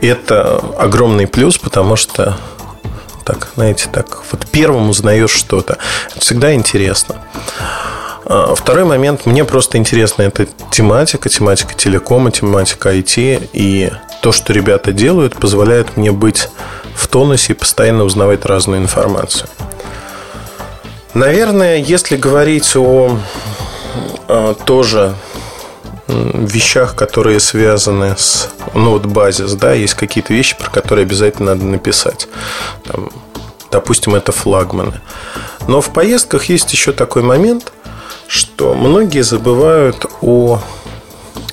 Это 0.01 0.61
огромный 0.77 1.25
плюс, 1.25 1.57
потому 1.57 1.95
что 1.95 2.35
так, 3.23 3.49
знаете, 3.55 3.87
так, 3.91 4.23
вот 4.31 4.47
первым 4.51 4.89
узнаешь 4.89 5.31
что-то. 5.31 5.77
Это 6.11 6.19
всегда 6.19 6.53
интересно. 6.53 7.15
А, 8.25 8.55
второй 8.55 8.85
момент, 8.85 9.25
мне 9.25 9.43
просто 9.43 9.77
интересна 9.77 10.23
эта 10.23 10.47
тематика, 10.71 11.29
тематика 11.29 11.73
телекома, 11.73 12.31
тематика 12.31 12.93
IT, 12.95 13.49
и 13.53 13.91
то, 14.21 14.31
что 14.31 14.53
ребята 14.53 14.91
делают, 14.91 15.35
позволяет 15.35 15.97
мне 15.97 16.11
быть 16.11 16.49
в 16.95 17.07
тонусе 17.07 17.53
и 17.53 17.55
постоянно 17.55 18.03
узнавать 18.03 18.45
разную 18.45 18.81
информацию. 18.81 19.49
Наверное, 21.13 21.77
если 21.77 22.15
говорить 22.15 22.75
о, 22.75 23.17
о 24.27 24.53
тоже 24.53 25.15
вещах, 26.11 26.95
которые 26.95 27.39
связаны 27.39 28.15
с 28.17 28.49
ну, 28.73 28.91
вот 28.91 29.05
базис, 29.05 29.53
да, 29.53 29.73
есть 29.73 29.93
какие-то 29.93 30.33
вещи, 30.33 30.57
про 30.57 30.69
которые 30.69 31.03
обязательно 31.03 31.53
надо 31.53 31.65
написать. 31.65 32.27
Там, 32.85 33.09
допустим, 33.71 34.15
это 34.15 34.31
флагманы. 34.31 35.01
Но 35.67 35.81
в 35.81 35.91
поездках 35.93 36.45
есть 36.45 36.71
еще 36.73 36.91
такой 36.91 37.21
момент– 37.23 37.71
что 38.31 38.73
многие 38.75 39.23
забывают 39.23 40.05
о, 40.21 40.61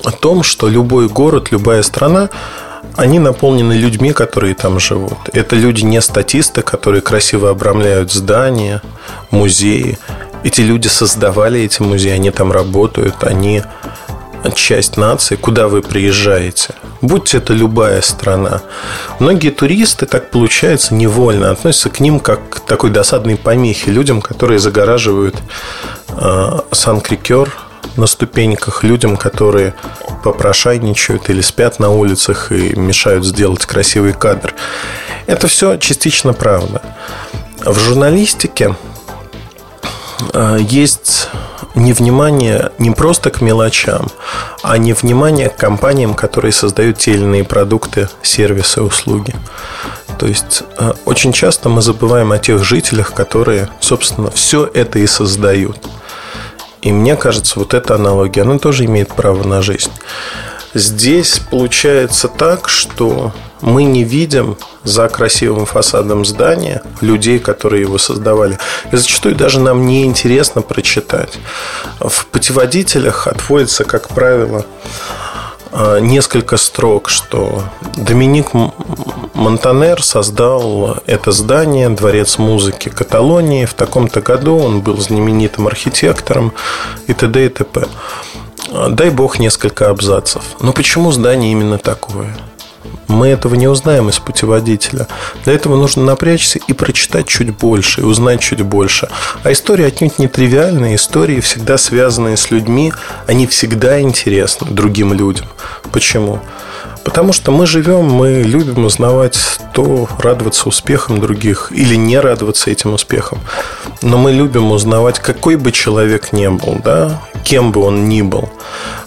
о 0.05 0.11
том, 0.11 0.43
что 0.43 0.69
любой 0.69 1.09
город, 1.09 1.51
любая 1.51 1.83
страна, 1.83 2.29
они 2.95 3.19
наполнены 3.19 3.73
людьми, 3.73 4.13
которые 4.13 4.55
там 4.55 4.79
живут. 4.79 5.17
Это 5.33 5.57
люди 5.57 5.83
не 5.83 5.99
статисты, 6.01 6.61
которые 6.61 7.01
красиво 7.01 7.49
обрамляют 7.49 8.13
здания, 8.13 8.81
музеи. 9.29 9.99
Эти 10.45 10.61
люди 10.61 10.87
создавали 10.87 11.59
эти 11.59 11.81
музеи, 11.81 12.11
они 12.11 12.31
там 12.31 12.49
работают, 12.49 13.25
они 13.25 13.61
часть 14.55 14.97
нации, 14.97 15.35
куда 15.35 15.67
вы 15.67 15.81
приезжаете. 15.81 16.75
Будь 17.01 17.33
это 17.33 17.53
любая 17.53 18.01
страна. 18.01 18.61
Многие 19.19 19.51
туристы, 19.51 20.05
так 20.05 20.31
получается, 20.31 20.93
невольно 20.93 21.51
относятся 21.51 21.89
к 21.89 21.99
ним 21.99 22.19
как 22.19 22.49
к 22.49 22.59
такой 22.61 22.89
досадной 22.89 23.37
помехе, 23.37 23.91
людям, 23.91 24.21
которые 24.21 24.59
загораживают 24.59 25.35
э, 26.09 26.59
Сан-Крикер 26.71 27.53
на 27.95 28.07
ступеньках, 28.07 28.83
людям, 28.83 29.17
которые 29.17 29.73
попрошайничают 30.23 31.29
или 31.29 31.41
спят 31.41 31.79
на 31.79 31.89
улицах 31.89 32.51
и 32.51 32.75
мешают 32.77 33.25
сделать 33.25 33.65
красивый 33.65 34.13
кадр. 34.13 34.53
Это 35.27 35.47
все 35.47 35.77
частично 35.77 36.33
правда. 36.33 36.81
В 37.63 37.77
журналистике 37.79 38.75
э, 40.33 40.57
есть 40.61 41.29
невнимание 41.75 42.71
не 42.77 42.91
просто 42.91 43.29
к 43.29 43.41
мелочам, 43.41 44.07
а 44.63 44.77
невнимание 44.77 45.49
к 45.49 45.55
компаниям, 45.55 46.13
которые 46.13 46.51
создают 46.51 46.97
те 46.97 47.11
или 47.11 47.23
иные 47.23 47.43
продукты, 47.43 48.09
сервисы, 48.21 48.81
услуги. 48.81 49.35
То 50.17 50.27
есть 50.27 50.63
э, 50.77 50.93
очень 51.05 51.31
часто 51.31 51.69
мы 51.69 51.81
забываем 51.81 52.31
о 52.31 52.39
тех 52.39 52.63
жителях, 52.63 53.13
которые, 53.13 53.69
собственно, 53.79 54.31
все 54.31 54.69
это 54.73 54.99
и 54.99 55.07
создают. 55.07 55.77
И 56.81 56.91
мне 56.91 57.15
кажется, 57.15 57.59
вот 57.59 57.73
эта 57.73 57.95
аналогия, 57.95 58.41
она 58.41 58.57
тоже 58.57 58.85
имеет 58.85 59.09
право 59.09 59.45
на 59.45 59.61
жизнь. 59.61 59.91
Здесь 60.73 61.41
получается 61.49 62.27
так, 62.27 62.69
что 62.69 63.31
мы 63.61 63.83
не 63.83 64.03
видим 64.03 64.57
за 64.83 65.09
красивым 65.09 65.65
фасадом 65.65 66.25
здания 66.25 66.81
людей, 67.01 67.39
которые 67.39 67.81
его 67.81 67.97
создавали. 67.97 68.57
И 68.91 68.95
зачастую 68.95 69.35
даже 69.35 69.59
нам 69.59 69.85
не 69.85 70.05
интересно 70.05 70.61
прочитать. 70.61 71.39
В 71.99 72.25
путеводителях 72.27 73.27
отводится, 73.27 73.83
как 73.83 74.09
правило, 74.09 74.65
а, 75.71 75.99
несколько 75.99 76.57
строк, 76.57 77.09
что 77.09 77.63
Доминик 77.95 78.53
Монтанер 79.33 80.01
создал 80.03 80.97
это 81.05 81.31
здание, 81.31 81.89
дворец 81.89 82.37
музыки 82.37 82.89
Каталонии. 82.89 83.65
В 83.65 83.73
таком-то 83.73 84.21
году 84.21 84.57
он 84.57 84.81
был 84.81 84.97
знаменитым 84.97 85.67
архитектором 85.67 86.53
и 87.07 87.13
т.д. 87.13 87.45
и 87.45 87.49
т.п. 87.49 87.87
Дай 88.89 89.09
бог 89.09 89.39
несколько 89.39 89.89
абзацев. 89.89 90.43
Но 90.61 90.73
почему 90.73 91.11
здание 91.11 91.51
именно 91.51 91.77
такое? 91.77 92.35
Мы 93.07 93.27
этого 93.27 93.55
не 93.55 93.67
узнаем 93.67 94.09
из 94.09 94.19
путеводителя. 94.19 95.07
Для 95.43 95.53
этого 95.53 95.75
нужно 95.75 96.03
напрячься 96.03 96.59
и 96.67 96.73
прочитать 96.73 97.27
чуть 97.27 97.55
больше, 97.57 98.01
и 98.01 98.03
узнать 98.03 98.41
чуть 98.41 98.61
больше. 98.61 99.09
А 99.43 99.51
истории 99.51 99.85
отнюдь 99.85 100.19
не 100.19 100.27
тривиальные. 100.27 100.95
Истории, 100.95 101.39
всегда 101.39 101.77
связанные 101.77 102.37
с 102.37 102.51
людьми, 102.51 102.93
они 103.25 103.47
всегда 103.47 103.99
интересны 103.99 104.67
другим 104.69 105.13
людям. 105.13 105.47
Почему? 105.91 106.39
Потому 107.03 107.33
что 107.33 107.51
мы 107.51 107.65
живем, 107.65 108.05
мы 108.05 108.43
любим 108.43 108.85
узнавать 108.85 109.39
то, 109.73 110.07
радоваться 110.19 110.69
успехам 110.69 111.19
других 111.19 111.71
или 111.71 111.95
не 111.95 112.19
радоваться 112.19 112.69
этим 112.69 112.93
успехам. 112.93 113.39
Но 114.01 114.17
мы 114.17 114.31
любим 114.31 114.71
узнавать, 114.71 115.19
какой 115.19 115.55
бы 115.55 115.71
человек 115.71 116.31
ни 116.33 116.47
был, 116.47 116.79
да, 116.83 117.21
кем 117.43 117.71
бы 117.71 117.81
он 117.81 118.09
ни 118.09 118.21
был. 118.21 118.49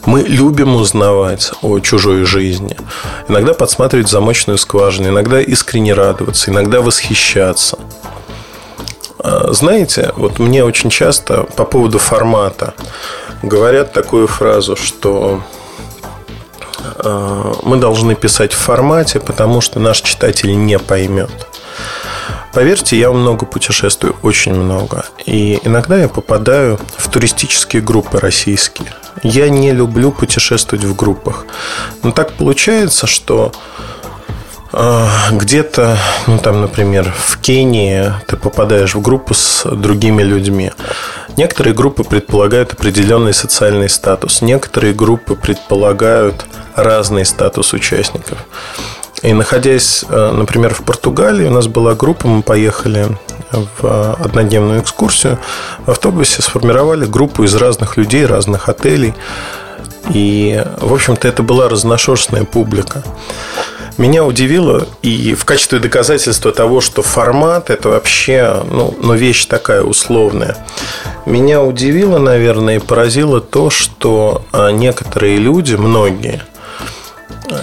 Мы 0.04 0.22
любим 0.22 0.76
узнавать 0.76 1.52
о 1.62 1.78
чужой 1.80 2.24
жизни. 2.24 2.76
Иногда 3.28 3.54
подсматривать 3.54 4.08
замочную 4.08 4.58
скважину, 4.58 5.08
иногда 5.08 5.40
искренне 5.40 5.94
радоваться, 5.94 6.50
иногда 6.50 6.80
восхищаться. 6.80 7.78
А, 9.18 9.52
знаете, 9.52 10.12
вот 10.16 10.38
мне 10.38 10.64
очень 10.64 10.90
часто 10.90 11.44
по 11.56 11.64
поводу 11.64 11.98
формата 11.98 12.74
говорят 13.42 13.92
такую 13.92 14.26
фразу, 14.26 14.76
что 14.76 15.42
а, 16.98 17.54
мы 17.62 17.76
должны 17.76 18.14
писать 18.14 18.52
в 18.52 18.58
формате, 18.58 19.20
потому 19.20 19.60
что 19.60 19.78
наш 19.78 20.00
читатель 20.00 20.56
не 20.56 20.78
поймет. 20.78 21.30
Поверьте, 22.52 22.98
я 22.98 23.10
много 23.10 23.46
путешествую, 23.46 24.14
очень 24.22 24.54
много. 24.54 25.06
И 25.24 25.58
иногда 25.64 25.96
я 25.96 26.08
попадаю 26.08 26.78
в 26.98 27.08
туристические 27.08 27.80
группы 27.80 28.18
российские. 28.18 28.92
Я 29.22 29.48
не 29.48 29.72
люблю 29.72 30.12
путешествовать 30.12 30.84
в 30.84 30.94
группах. 30.94 31.46
Но 32.02 32.10
так 32.12 32.34
получается, 32.34 33.06
что 33.06 33.52
э, 34.72 35.06
где-то, 35.32 35.96
ну 36.26 36.38
там, 36.38 36.60
например, 36.60 37.14
в 37.16 37.38
Кении 37.40 38.12
ты 38.26 38.36
попадаешь 38.36 38.94
в 38.94 39.00
группу 39.00 39.32
с 39.32 39.64
другими 39.64 40.22
людьми. 40.22 40.72
Некоторые 41.38 41.72
группы 41.72 42.04
предполагают 42.04 42.74
определенный 42.74 43.32
социальный 43.32 43.88
статус, 43.88 44.42
некоторые 44.42 44.92
группы 44.92 45.36
предполагают 45.36 46.44
разный 46.74 47.24
статус 47.24 47.72
участников. 47.72 48.38
И 49.22 49.32
находясь, 49.32 50.04
э, 50.08 50.32
например, 50.32 50.74
в 50.74 50.82
Португалии, 50.82 51.46
у 51.46 51.50
нас 51.50 51.68
была 51.68 51.94
группа, 51.94 52.26
мы 52.26 52.42
поехали 52.42 53.06
в 53.52 54.14
однодневную 54.14 54.80
экскурсию. 54.80 55.38
В 55.86 55.90
автобусе 55.90 56.42
сформировали 56.42 57.04
группу 57.04 57.44
из 57.44 57.54
разных 57.54 57.96
людей, 57.96 58.26
разных 58.26 58.68
отелей. 58.68 59.14
И, 60.12 60.64
в 60.78 60.92
общем-то, 60.92 61.28
это 61.28 61.42
была 61.42 61.68
разношерстная 61.68 62.44
публика. 62.44 63.04
Меня 63.98 64.24
удивило, 64.24 64.86
и 65.02 65.34
в 65.34 65.44
качестве 65.44 65.78
доказательства 65.78 66.50
того, 66.50 66.80
что 66.80 67.02
формат 67.02 67.68
это 67.68 67.90
вообще 67.90 68.64
ну, 68.70 68.96
ну, 69.00 69.12
вещь 69.14 69.44
такая 69.44 69.82
условная, 69.82 70.56
меня 71.26 71.62
удивило, 71.62 72.18
наверное, 72.18 72.76
и 72.76 72.78
поразило 72.78 73.40
то, 73.40 73.68
что 73.68 74.42
а, 74.50 74.70
некоторые 74.70 75.36
люди, 75.36 75.74
многие, 75.74 76.42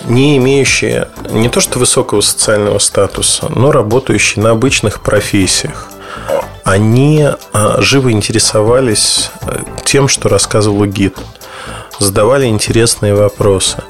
не 0.06 0.38
имеющие 0.38 1.08
не 1.30 1.49
то 1.49 1.62
что 1.62 1.80
высокого 1.80 2.21
социального 2.21 2.80
статуса, 2.80 3.47
но 3.49 3.71
работающие 3.71 4.43
на 4.43 4.52
обычных 4.52 5.02
профессиях, 5.02 5.88
они 6.63 7.28
а, 7.54 7.82
живо 7.82 8.12
интересовались 8.12 9.32
э, 9.41 9.63
тем, 9.86 10.08
что 10.08 10.30
рассказывал 10.30 10.86
гид, 10.86 11.17
задавали 11.99 12.45
интересные 12.45 13.15
вопросы. 13.15 13.84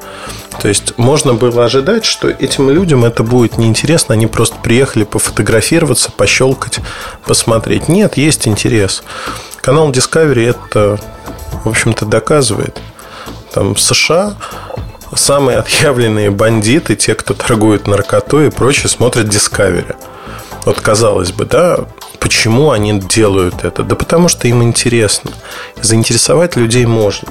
То 0.62 0.68
есть 0.68 0.98
можно 0.98 1.34
было 1.34 1.66
ожидать, 1.66 2.06
что 2.06 2.30
этим 2.30 2.70
людям 2.70 3.06
это 3.06 3.24
будет 3.24 3.58
неинтересно, 3.58 4.14
они 4.14 4.28
просто 4.28 4.58
приехали 4.58 5.04
пофотографироваться, 5.04 6.12
пощелкать, 6.12 6.80
посмотреть. 7.26 7.88
Нет, 7.88 8.18
есть 8.18 8.48
интерес. 8.48 9.04
Канал 9.62 9.92
Discovery 9.92 10.50
это, 10.50 11.00
в 11.64 11.70
общем-то, 11.70 12.06
доказывает. 12.06 12.78
Там 13.54 13.76
в 13.76 13.80
США 13.80 14.36
самые 15.16 15.58
отъявленные 15.58 16.32
бандиты, 16.32 16.96
те, 16.96 17.16
кто 17.16 17.34
торгует 17.34 17.88
наркотой 17.88 18.48
и 18.48 18.52
прочее, 18.52 18.90
смотрят 18.90 19.28
Discovery. 19.28 19.96
Вот 20.66 20.82
казалось 20.82 21.32
бы, 21.32 21.46
да, 21.46 21.86
почему 22.20 22.72
они 22.72 23.00
делают 23.00 23.64
это? 23.64 23.84
Да 23.84 23.96
потому 23.96 24.28
что 24.28 24.48
им 24.48 24.62
интересно. 24.62 25.32
Заинтересовать 25.82 26.56
людей 26.56 26.86
можно. 26.86 27.30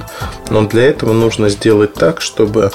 Но 0.50 0.62
для 0.66 0.84
этого 0.84 1.12
нужно 1.12 1.48
сделать 1.48 1.94
так, 1.94 2.20
чтобы 2.20 2.70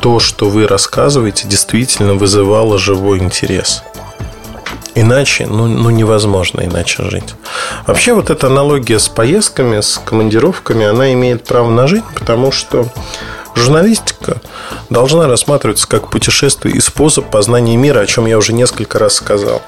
то, 0.00 0.18
что 0.18 0.48
вы 0.48 0.66
рассказываете, 0.66 1.46
действительно 1.46 2.14
вызывало 2.14 2.78
живой 2.78 3.20
интерес. 3.20 3.84
Иначе, 4.94 5.46
ну, 5.46 5.66
ну 5.66 5.90
невозможно 5.90 6.62
иначе 6.62 7.04
жить. 7.08 7.34
Вообще 7.86 8.12
вот 8.12 8.28
эта 8.28 8.48
аналогия 8.48 8.98
с 8.98 9.08
поездками, 9.08 9.80
с 9.80 9.98
командировками, 10.04 10.84
она 10.84 11.12
имеет 11.14 11.44
право 11.44 11.70
на 11.70 11.86
жизнь, 11.86 12.04
потому 12.14 12.52
что 12.52 12.88
Журналистика 13.54 14.40
должна 14.90 15.26
рассматриваться 15.26 15.86
как 15.86 16.10
путешествие 16.10 16.74
и 16.74 16.80
способ 16.80 17.30
познания 17.30 17.76
мира, 17.76 18.00
о 18.00 18.06
чем 18.06 18.26
я 18.26 18.38
уже 18.38 18.52
несколько 18.52 18.98
раз 18.98 19.14
сказал. 19.14 19.62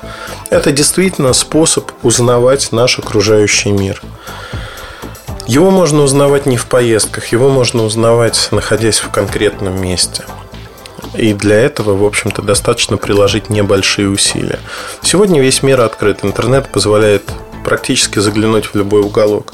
Это 0.51 0.73
действительно 0.73 1.33
способ 1.33 1.91
узнавать 2.03 2.73
наш 2.73 2.99
окружающий 2.99 3.71
мир. 3.71 4.03
Его 5.47 5.71
можно 5.71 6.03
узнавать 6.03 6.47
не 6.47 6.57
в 6.57 6.67
поездках, 6.67 7.27
его 7.29 7.51
можно 7.51 7.85
узнавать, 7.85 8.49
находясь 8.51 8.99
в 8.99 9.11
конкретном 9.11 9.81
месте. 9.81 10.25
И 11.15 11.33
для 11.33 11.57
этого, 11.61 11.97
в 11.97 12.05
общем-то, 12.05 12.43
достаточно 12.43 12.97
приложить 12.97 13.51
небольшие 13.51 14.09
усилия. 14.09 14.59
Сегодня 15.03 15.41
весь 15.41 15.63
мир 15.63 15.83
открыт. 15.83 16.21
Интернет 16.23 16.69
позволяет 16.73 17.23
практически 17.65 18.19
заглянуть 18.19 18.67
в 18.67 18.75
любой 18.75 19.03
уголок. 19.03 19.53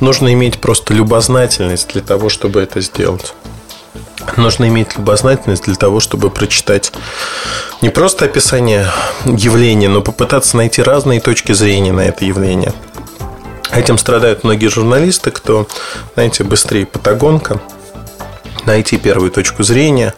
Нужно 0.00 0.32
иметь 0.32 0.58
просто 0.58 0.94
любознательность 0.94 1.88
для 1.92 2.02
того, 2.02 2.28
чтобы 2.28 2.60
это 2.60 2.80
сделать. 2.80 3.34
Нужно 4.36 4.68
иметь 4.68 4.96
любознательность 4.96 5.64
для 5.64 5.76
того, 5.76 6.00
чтобы 6.00 6.30
прочитать 6.30 6.92
не 7.80 7.90
просто 7.90 8.24
описание 8.24 8.90
явления, 9.24 9.88
но 9.88 10.02
попытаться 10.02 10.56
найти 10.56 10.82
разные 10.82 11.20
точки 11.20 11.52
зрения 11.52 11.92
на 11.92 12.00
это 12.00 12.24
явление. 12.24 12.72
Этим 13.70 13.98
страдают 13.98 14.44
многие 14.44 14.68
журналисты, 14.68 15.30
кто, 15.30 15.66
знаете, 16.14 16.44
быстрее 16.44 16.86
патагонка, 16.86 17.60
найти 18.64 18.96
первую 18.96 19.30
точку 19.30 19.62
зрения, 19.62 20.14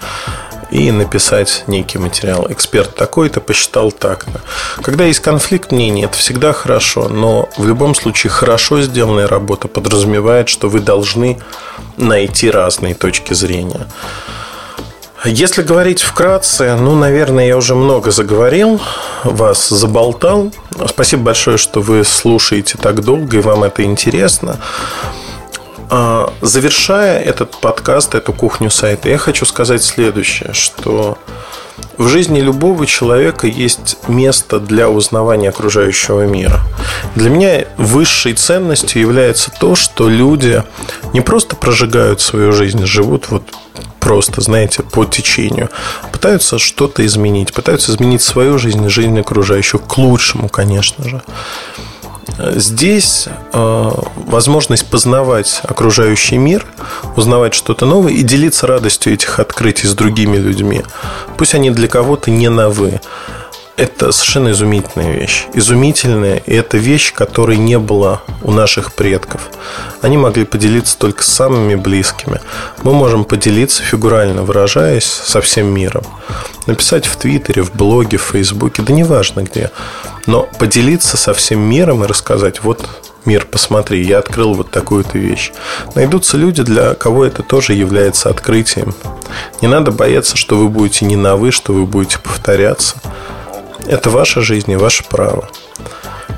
и 0.71 0.91
написать 0.91 1.65
некий 1.67 1.99
материал. 1.99 2.47
Эксперт 2.51 2.95
такой-то 2.95 3.41
посчитал 3.41 3.93
так-то. 3.93 4.41
Когда 4.83 5.05
есть 5.05 5.21
конфликт 5.21 5.73
мнений, 5.73 6.05
это 6.05 6.17
всегда 6.17 6.53
хорошо, 6.53 7.09
но 7.09 7.49
в 7.57 7.67
любом 7.67 7.95
случае 7.95 8.31
хорошо 8.31 8.83
сделанная 8.83 9.27
работа 9.27 9.69
подразумевает, 9.69 10.49
что 10.49 10.69
вы 10.69 10.81
должны 10.81 11.39
найти 11.97 12.51
разные 12.51 12.95
точки 12.95 13.35
зрения. 13.35 13.87
Если 15.25 15.63
говорить 15.63 16.01
вкратце, 16.01 16.77
ну, 16.77 16.95
наверное, 16.95 17.49
я 17.49 17.57
уже 17.57 17.75
много 17.75 18.13
заговорил, 18.13 18.81
вас 19.25 19.69
заболтал. 19.69 20.53
Спасибо 20.87 21.25
большое, 21.25 21.59
что 21.59 21.81
вы 21.81 22.05
слушаете 22.05 22.79
так 22.79 23.03
долго 23.03 23.39
и 23.39 23.41
вам 23.41 23.65
это 23.65 23.83
интересно. 23.83 24.59
А, 25.91 26.33
завершая 26.43 27.21
этот 27.21 27.57
подкаст, 27.61 28.15
эту 28.15 28.33
кухню 28.33 28.71
сайта, 28.71 29.09
я 29.09 29.19
хочу 29.19 29.47
сказать 29.47 29.83
следующее, 29.83 30.53
что 30.53 31.17
в 31.97 32.09
жизни 32.09 32.41
любого 32.41 32.87
человека 32.87 33.47
есть 33.47 33.97
место 34.07 34.61
для 34.61 34.89
узнавания 34.91 35.49
окружающего 35.49 36.27
мира. 36.27 36.61
Для 37.15 37.31
меня 37.31 37.65
высшей 37.77 38.35
ценностью 38.35 39.01
является 39.01 39.51
то, 39.51 39.75
что 39.75 40.09
люди 40.09 40.63
не 41.13 41.21
просто 41.21 41.57
прожигают 41.57 42.21
свою 42.21 42.53
жизнь, 42.53 42.85
живут 42.85 43.31
вот 43.31 43.43
просто, 43.99 44.41
знаете, 44.41 44.83
по 44.83 45.05
течению. 45.05 45.71
Пытаются 46.13 46.59
что-то 46.59 47.05
изменить, 47.05 47.53
пытаются 47.53 47.93
изменить 47.93 48.23
свою 48.23 48.59
жизнь, 48.59 48.89
жизнь 48.89 49.19
окружающих 49.19 49.83
к 49.83 49.99
лучшему, 49.99 50.49
конечно 50.49 51.09
же. 51.09 51.23
Здесь 52.37 53.29
э, 53.53 53.91
возможность 54.17 54.87
познавать 54.87 55.61
окружающий 55.65 56.37
мир, 56.37 56.67
узнавать 57.17 57.55
что-то 57.55 57.87
новое 57.87 58.13
и 58.13 58.23
делиться 58.23 58.67
радостью 58.67 59.15
этих 59.15 59.39
открытий 59.39 59.87
с 59.87 59.95
другими 59.95 60.37
людьми. 60.37 60.83
Пусть 61.37 61.55
они 61.55 61.71
для 61.71 61.89
кого-то 61.89 62.31
не 62.31 62.49
новы. 62.49 63.01
Это 63.79 64.11
совершенно 64.11 64.51
изумительная 64.51 65.13
вещь. 65.13 65.47
Изумительная, 65.55 66.39
и 66.39 66.53
это 66.53 66.79
вещь, 66.79 67.13
которой 67.13 67.57
не 67.57 67.79
было 67.79 68.23
у 68.43 68.51
наших 68.51 68.93
предков. 68.93 69.41
Они 70.03 70.17
могли 70.17 70.45
поделиться 70.45 70.99
только 70.99 71.23
с 71.23 71.29
самыми 71.29 71.77
близкими. 71.77 72.41
Мы 72.83 72.93
можем 72.93 73.25
поделиться, 73.25 73.85
фигурально 73.85 74.43
выражаясь, 74.43 75.07
со 75.07 75.41
всем 75.41 75.69
миром. 75.69 76.03
Написать 76.67 77.07
в 77.07 77.17
Твиттере, 77.17 77.63
в 77.63 77.73
блоге, 77.73 78.17
в 78.17 78.23
Фейсбуке, 78.23 78.83
да 78.83 78.93
неважно 78.93 79.45
где. 79.45 79.71
Но 80.27 80.49
поделиться 80.59 81.17
со 81.17 81.33
всем 81.33 81.61
миром 81.61 82.03
и 82.03 82.09
рассказать, 82.09 82.65
вот 82.65 82.85
мир, 83.25 83.47
посмотри, 83.49 84.05
я 84.05 84.19
открыл 84.19 84.55
вот 84.55 84.73
такую-то 84.73 85.19
вещь. 85.19 85.53
Найдутся 85.95 86.37
люди, 86.37 86.65
для 86.65 86.95
кого 86.95 87.25
это 87.25 87.45
тоже 87.45 87.75
является 87.75 88.29
открытием. 88.29 88.93
Не 89.63 89.69
надо 89.69 89.93
бояться, 89.93 90.37
что 90.37 90.57
вы 90.57 90.69
будете 90.69 91.05
не 91.05 91.15
на 91.15 91.37
вы, 91.37 91.53
что 91.53 91.73
вы 91.73 91.87
будете 91.87 92.19
повторяться. 92.19 92.97
Это 93.89 94.11
ваша 94.11 94.43
жизнь 94.43 94.71
и 94.71 94.77
ваше 94.77 95.03
право. 95.03 95.49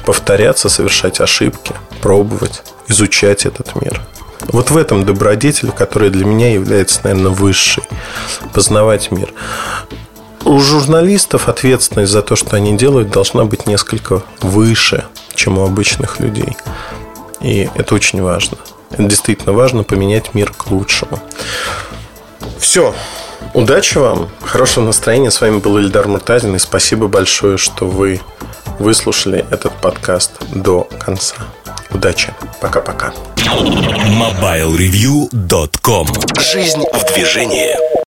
Повторяться, 0.06 0.68
совершать 0.68 1.20
ошибки, 1.20 1.74
пробовать, 2.00 2.62
изучать 2.86 3.44
этот 3.44 3.74
мир. 3.74 4.00
Вот 4.52 4.70
в 4.70 4.76
этом 4.76 5.04
добродетель, 5.04 5.72
который 5.72 6.10
для 6.10 6.24
меня 6.24 6.52
является, 6.52 7.00
наверное, 7.02 7.32
высшей. 7.32 7.82
Познавать 8.54 9.10
мир. 9.10 9.34
У 10.44 10.60
журналистов 10.60 11.48
ответственность 11.48 12.12
за 12.12 12.22
то, 12.22 12.36
что 12.36 12.54
они 12.54 12.76
делают, 12.76 13.10
должна 13.10 13.44
быть 13.44 13.66
несколько 13.66 14.22
выше, 14.40 15.04
чем 15.34 15.58
у 15.58 15.64
обычных 15.64 16.20
людей. 16.20 16.56
И 17.40 17.68
это 17.74 17.96
очень 17.96 18.22
важно. 18.22 18.58
Это 18.92 19.02
действительно 19.02 19.52
важно 19.52 19.82
поменять 19.82 20.34
мир 20.34 20.52
к 20.52 20.70
лучшему. 20.70 21.18
Все. 22.60 22.94
Удачи 23.54 23.98
вам, 23.98 24.28
хорошего 24.42 24.84
настроения. 24.84 25.30
С 25.30 25.40
вами 25.40 25.58
был 25.58 25.78
Ильдар 25.78 26.08
Муртазин. 26.08 26.56
И 26.56 26.58
спасибо 26.58 27.06
большое, 27.08 27.56
что 27.58 27.86
вы 27.86 28.20
выслушали 28.78 29.46
этот 29.50 29.72
подкаст 29.72 30.32
до 30.54 30.88
конца. 30.98 31.36
Удачи. 31.90 32.32
Пока-пока. 32.60 33.12
MobileReview.com 33.36 36.06
Жизнь 36.38 36.84
в 36.92 37.14
движении. 37.14 37.99